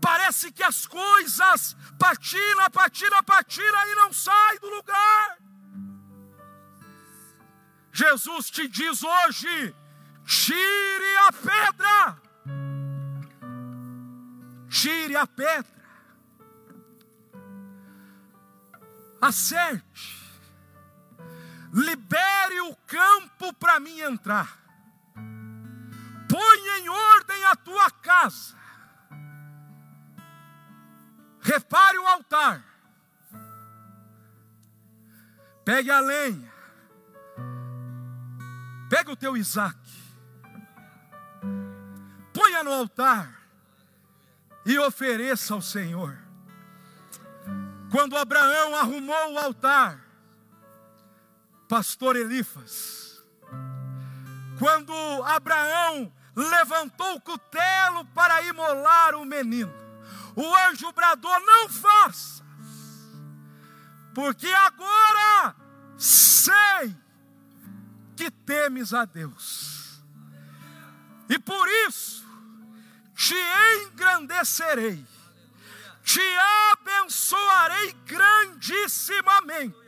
Parece 0.00 0.52
que 0.52 0.62
as 0.62 0.86
coisas 0.86 1.76
patina, 1.98 2.70
patina, 2.70 3.22
patina 3.22 3.88
e 3.88 3.94
não 3.96 4.12
sai 4.12 4.58
do 4.60 4.68
lugar. 4.70 5.38
Jesus 7.92 8.50
te 8.50 8.68
diz 8.68 9.02
hoje: 9.02 9.74
tire 10.24 11.16
a 11.26 11.32
pedra. 11.32 12.22
Tire 14.68 15.16
a 15.16 15.26
pedra. 15.26 15.74
Acerte 19.20 20.23
libere 21.74 22.60
o 22.60 22.76
campo 22.86 23.52
para 23.54 23.80
mim 23.80 23.98
entrar, 23.98 24.56
põe 26.28 26.78
em 26.78 26.88
ordem 26.88 27.44
a 27.46 27.56
tua 27.56 27.90
casa, 27.90 28.56
repare 31.40 31.98
o 31.98 32.06
altar, 32.06 32.62
pegue 35.64 35.90
a 35.90 35.98
lenha, 35.98 36.52
pegue 38.88 39.10
o 39.10 39.16
teu 39.16 39.36
Isaac, 39.36 39.76
ponha 42.32 42.62
no 42.62 42.72
altar 42.72 43.42
e 44.64 44.78
ofereça 44.78 45.54
ao 45.54 45.60
Senhor. 45.60 46.16
Quando 47.90 48.16
Abraão 48.16 48.76
arrumou 48.76 49.32
o 49.32 49.38
altar, 49.38 50.03
pastor 51.68 52.16
Elifas, 52.16 53.22
quando 54.58 54.92
Abraão 55.24 56.12
levantou 56.34 57.14
o 57.16 57.20
cutelo 57.20 58.04
para 58.14 58.42
imolar 58.42 59.14
o 59.14 59.24
menino, 59.24 59.72
o 60.36 60.54
anjo 60.68 60.92
bradou: 60.92 61.40
Não 61.40 61.68
faças, 61.68 62.42
porque 64.14 64.48
agora 64.48 65.56
sei 65.96 66.94
que 68.16 68.30
temes 68.30 68.92
a 68.92 69.04
Deus, 69.04 70.02
e 71.28 71.38
por 71.38 71.66
isso 71.88 72.24
te 73.14 73.36
engrandecerei, 73.82 75.04
te 76.02 76.20
abençoarei 76.72 77.92
grandissimamente 78.04 79.83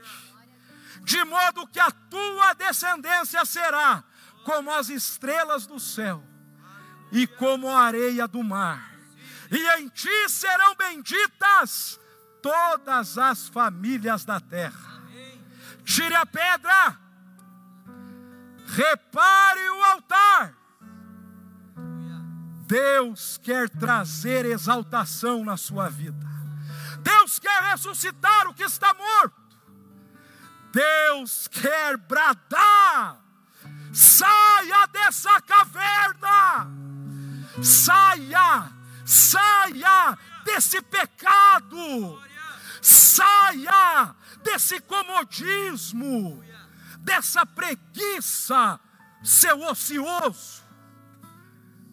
de 1.07 1.24
modo 1.24 1.68
que 1.68 1.78
a 1.78 1.88
tua 1.88 2.52
descendência 2.54 3.44
será 3.44 4.02
como 4.44 4.72
as 4.72 4.88
estrelas 4.88 5.64
do 5.64 5.78
céu 5.78 6.20
e 7.12 7.28
como 7.28 7.70
a 7.70 7.82
areia 7.82 8.26
do 8.26 8.42
mar. 8.42 8.90
E 9.48 9.68
em 9.78 9.88
ti 9.88 10.28
serão 10.28 10.74
benditas 10.74 12.00
todas 12.42 13.16
as 13.18 13.46
famílias 13.46 14.24
da 14.24 14.40
terra. 14.40 15.00
Tire 15.84 16.16
a 16.16 16.26
pedra, 16.26 16.98
repare 18.66 19.70
o 19.70 19.84
altar. 19.84 20.54
Deus 22.66 23.38
quer 23.38 23.70
trazer 23.70 24.44
exaltação 24.44 25.44
na 25.44 25.57
sua 25.57 25.88
vida. 25.88 26.26
Deus 26.98 27.38
quer 27.38 27.62
ressuscitar 27.62 28.48
o 28.48 28.54
que 28.54 28.64
está 28.64 28.92
morto. 28.92 29.45
Deus 30.77 31.49
quer 31.49 31.97
bradar: 31.97 33.18
saia 33.95 34.87
dessa 34.89 35.41
caverna, 35.41 36.70
saia, 37.62 38.70
saia 39.03 40.18
desse 40.45 40.83
pecado, 40.83 42.22
saia 42.83 44.14
desse 44.43 44.79
comodismo, 44.81 46.45
dessa 46.99 47.47
preguiça, 47.47 48.79
seu 49.24 49.62
ocioso. 49.62 50.62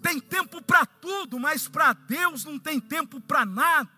Tem 0.01 0.19
tempo 0.19 0.61
para 0.61 0.85
tudo, 0.85 1.39
mas 1.39 1.69
para 1.69 1.93
Deus 1.93 2.43
não 2.43 2.59
tem 2.59 2.81
tempo 2.81 3.21
para 3.21 3.45
nada. 3.45 3.92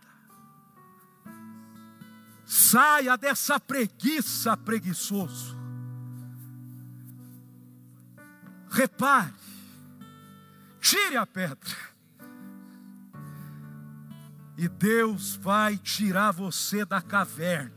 Saia 2.45 3.17
dessa 3.17 3.59
preguiça, 3.59 4.55
preguiçoso. 4.55 5.57
Repare, 8.69 9.33
tire 10.79 11.17
a 11.17 11.25
pedra, 11.25 11.75
e 14.57 14.67
Deus 14.67 15.35
vai 15.37 15.77
tirar 15.77 16.31
você 16.31 16.85
da 16.85 17.01
caverna. 17.01 17.73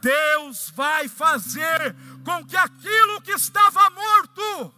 Deus 0.00 0.70
vai 0.74 1.06
fazer 1.06 1.94
com 2.24 2.44
que 2.46 2.56
aquilo 2.56 3.20
que 3.20 3.32
estava 3.32 3.90
morto 3.90 4.74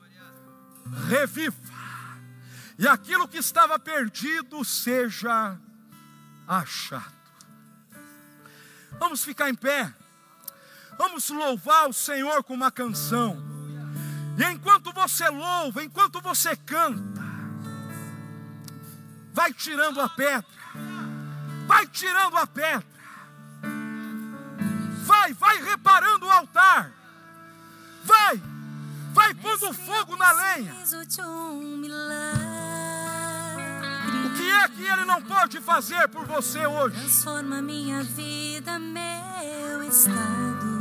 reviva, 1.09 1.57
e 2.79 2.89
aquilo 2.89 3.29
que 3.29 3.39
estava 3.39 3.79
perdido 3.79 4.65
seja 4.65 5.59
achado. 6.49 7.14
Vamos 8.99 9.25
ficar 9.25 9.51
em 9.51 9.55
pé. 9.55 9.93
Vamos 10.97 11.29
louvar 11.31 11.89
o 11.89 11.93
Senhor 11.93 12.43
com 12.45 12.55
uma 12.55 12.71
canção. 12.71 13.43
E 14.39 14.45
enquanto 14.53 14.93
você 14.93 15.29
louva, 15.29 15.85
enquanto 15.85 16.21
você 16.21 16.57
canta, 16.57 17.23
vai 19.33 19.53
tirando 19.53 20.01
a 20.01 20.09
pedra. 20.09 20.47
Vai 21.67 21.87
tirando 21.87 22.37
a 22.37 22.47
pedra. 22.47 22.95
Vai, 25.05 25.33
vai 25.35 25.63
reparando 25.63 26.27
o 26.27 26.31
altar. 26.31 26.91
Vai, 28.05 28.43
vai 29.13 29.35
pondo 29.35 29.73
fogo 29.73 30.17
na 30.17 30.33
lenha. 30.33 30.75
O 34.35 34.37
que 34.37 34.51
é 34.51 34.69
que 34.69 34.83
ele 34.83 35.05
não 35.05 35.23
pode 35.23 35.61
fazer 35.61 36.09
por 36.09 36.27
você 36.27 36.67
hoje? 36.67 36.97
Transforma 36.97 37.63
minha 37.63 38.03
vida, 38.03 38.81
meu 38.81 39.85
estado. 39.85 40.79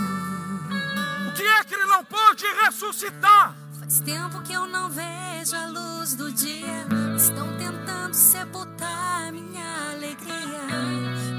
O 1.27 1.33
que 1.35 1.43
é 1.43 1.63
que 1.63 1.75
ele 1.75 1.85
não 1.85 2.03
pode 2.03 2.47
ressuscitar? 2.65 3.53
Faz 3.79 3.99
tempo 3.99 4.41
que 4.41 4.53
eu 4.53 4.65
não 4.65 4.89
vejo 4.89 5.55
a 5.55 5.67
luz 5.67 6.15
do 6.15 6.31
dia. 6.31 6.87
Estão 7.15 7.55
tentando 7.55 8.15
sepultar 8.15 9.31
minha 9.31 9.91
alegria. 9.91 10.67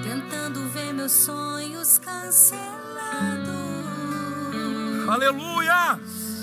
Tentando 0.05 0.69
ver 0.69 0.93
meus 0.95 1.11
sonhos 1.11 1.99
cancelados. 1.99 2.69
Aleluia! 5.09 5.99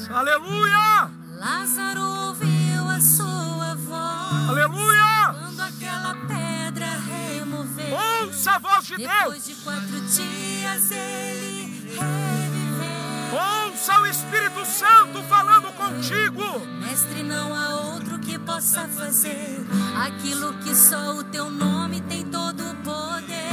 Aleluia! 0.09 1.09
Lázaro 1.39 2.20
Pedra 6.15 6.87
removeu. 6.99 7.95
Ouça 8.23 8.51
a 8.51 8.59
voz 8.59 8.85
de 8.85 8.97
Depois 8.97 9.45
Deus! 9.45 9.45
de 9.45 9.55
quatro 9.63 10.01
dias 10.01 10.91
ele 10.91 11.87
reviveu. 11.87 13.67
Ouça 13.67 13.99
o 13.99 14.05
Espírito 14.07 14.65
Santo 14.65 15.23
falando 15.23 15.71
contigo! 15.73 16.65
Mestre, 16.81 17.23
não 17.23 17.55
há 17.55 17.69
outro 17.93 18.19
que 18.19 18.37
possa 18.39 18.87
fazer 18.87 19.65
aquilo 20.05 20.53
que 20.59 20.75
só 20.75 21.15
o 21.15 21.23
teu 21.23 21.49
nome 21.49 22.01
tem 22.01 22.25
todo 22.25 22.61
o 22.71 22.75
poder. 22.77 23.51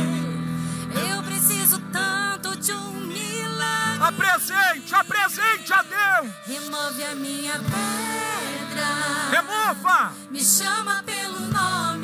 Eu 1.10 1.22
preciso 1.22 1.78
tanto 1.92 2.56
de 2.56 2.72
um 2.72 2.92
milagre. 3.00 4.02
Apresente, 4.02 4.94
apresente 4.94 5.72
a 5.72 5.82
Deus! 5.82 6.32
Remove 6.46 7.04
a 7.04 7.14
minha 7.14 7.54
pedra. 7.54 8.88
Remova! 9.30 10.12
Me 10.30 10.42
chama 10.42 11.02
pelo 11.04 11.40
nome. 11.40 11.97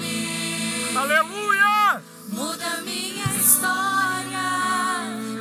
Aleluia! 1.05 2.03
Muda 2.29 2.81
minha 2.83 3.27
história. 3.37 4.41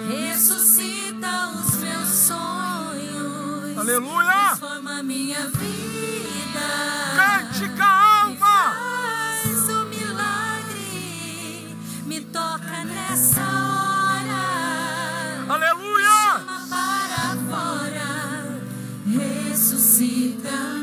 Ressuscita 0.10 1.48
os 1.56 1.76
meus 1.78 2.10
sonhos. 2.10 3.78
Aleluia! 3.78 4.58
Transforma 4.58 5.02
minha 5.04 5.48
vida. 5.48 6.68
Cante 7.16 7.70
com 7.78 7.82
a 7.82 8.24
alma! 8.24 8.74
Faz 8.76 9.70
o 9.70 9.86
milagre, 9.86 11.78
me 12.08 12.20
toca 12.20 12.84
nessa 12.84 13.40
hora. 13.40 14.44
Aleluia! 15.48 16.10
Chama 16.34 16.68
para 16.70 17.38
fora, 17.48 18.12
ressuscita-me. 19.08 20.83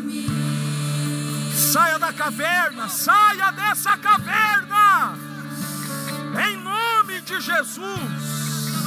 Saia 1.71 1.99
da 2.01 2.12
caverna, 2.12 2.89
saia 2.89 3.53
dessa 3.53 3.97
caverna! 3.97 5.14
Em 6.45 6.57
nome 6.57 7.21
de 7.21 7.41
Jesus! 7.41 7.79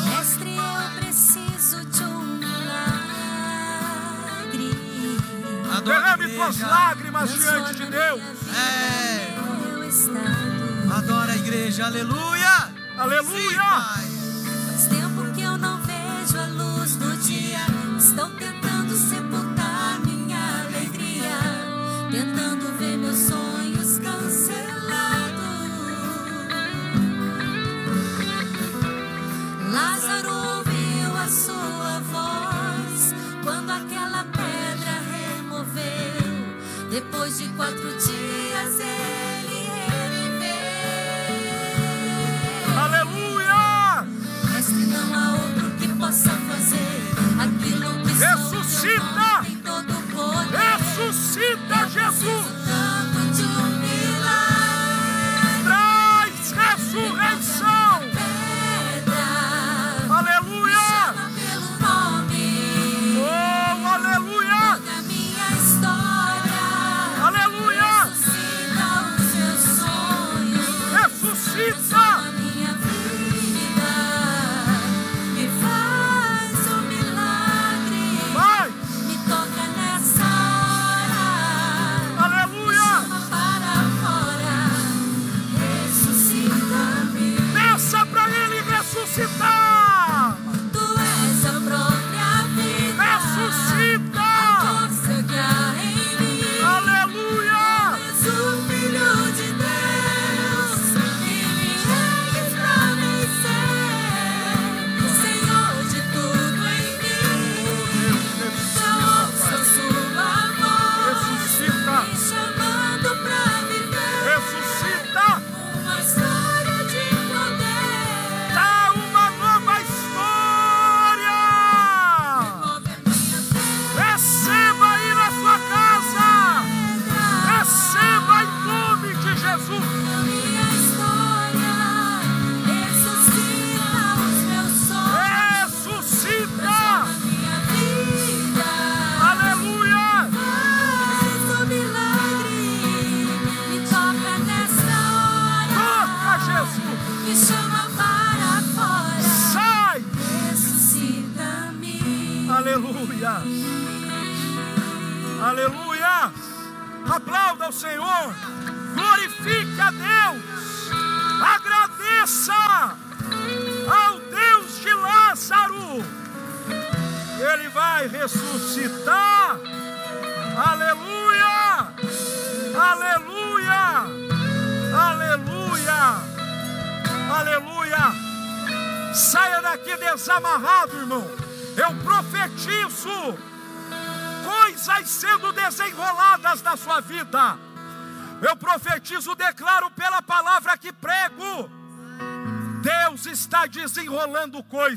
Mestre, 0.04 0.58
eu 0.58 1.00
preciso 1.00 1.86
de 1.86 2.04
um 2.04 2.24
milagre. 2.40 3.24
Derrame 5.86 6.28
tuas 6.36 6.60
lágrimas 6.60 7.34
diante 7.34 7.74
de 7.76 7.86
Deus! 7.86 8.22
É. 8.54 9.88
Estado. 9.88 10.94
Adora 10.94 11.32
a 11.32 11.38
igreja, 11.38 11.86
aleluia! 11.86 12.70
Aleluia! 12.98 13.62
Pai. 13.62 14.23
Tentando 22.14 22.72
ver 22.78 22.96
meus 22.96 23.18
sonhos 23.18 23.53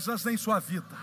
coisas 0.07 0.27
em 0.27 0.37
sua 0.37 0.61
vida, 0.61 0.97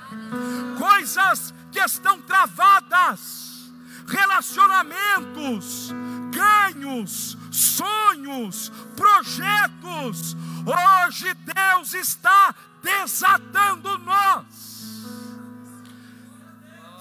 coisas 0.78 1.54
que 1.72 1.80
estão 1.80 2.22
travadas, 2.22 3.70
relacionamentos, 4.08 5.92
ganhos, 6.32 7.38
sonhos, 7.52 8.72
projetos. 8.96 10.38
Hoje 10.66 11.34
Deus 11.34 11.94
está 11.94 12.56
desatando 12.82 13.98
nós 14.00 14.64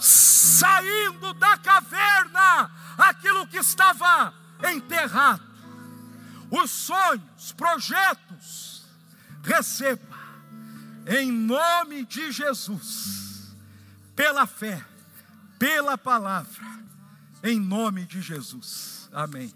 saindo 0.00 1.32
da 1.34 1.57
caverna 1.59 2.68
aquilo 2.98 3.46
que 3.46 3.59
estava 3.59 4.34
enterrado. 4.64 5.42
Os 6.50 6.68
sonhos, 6.68 7.53
projetos, 7.53 8.84
receba 9.44 10.11
em 11.07 11.30
nome 11.30 12.05
de 12.05 12.30
Jesus, 12.30 13.55
pela 14.14 14.46
fé, 14.46 14.84
pela 15.59 15.96
palavra, 15.98 16.64
em 17.42 17.59
nome 17.59 18.05
de 18.05 18.20
Jesus. 18.20 19.09
Amém. 19.12 19.53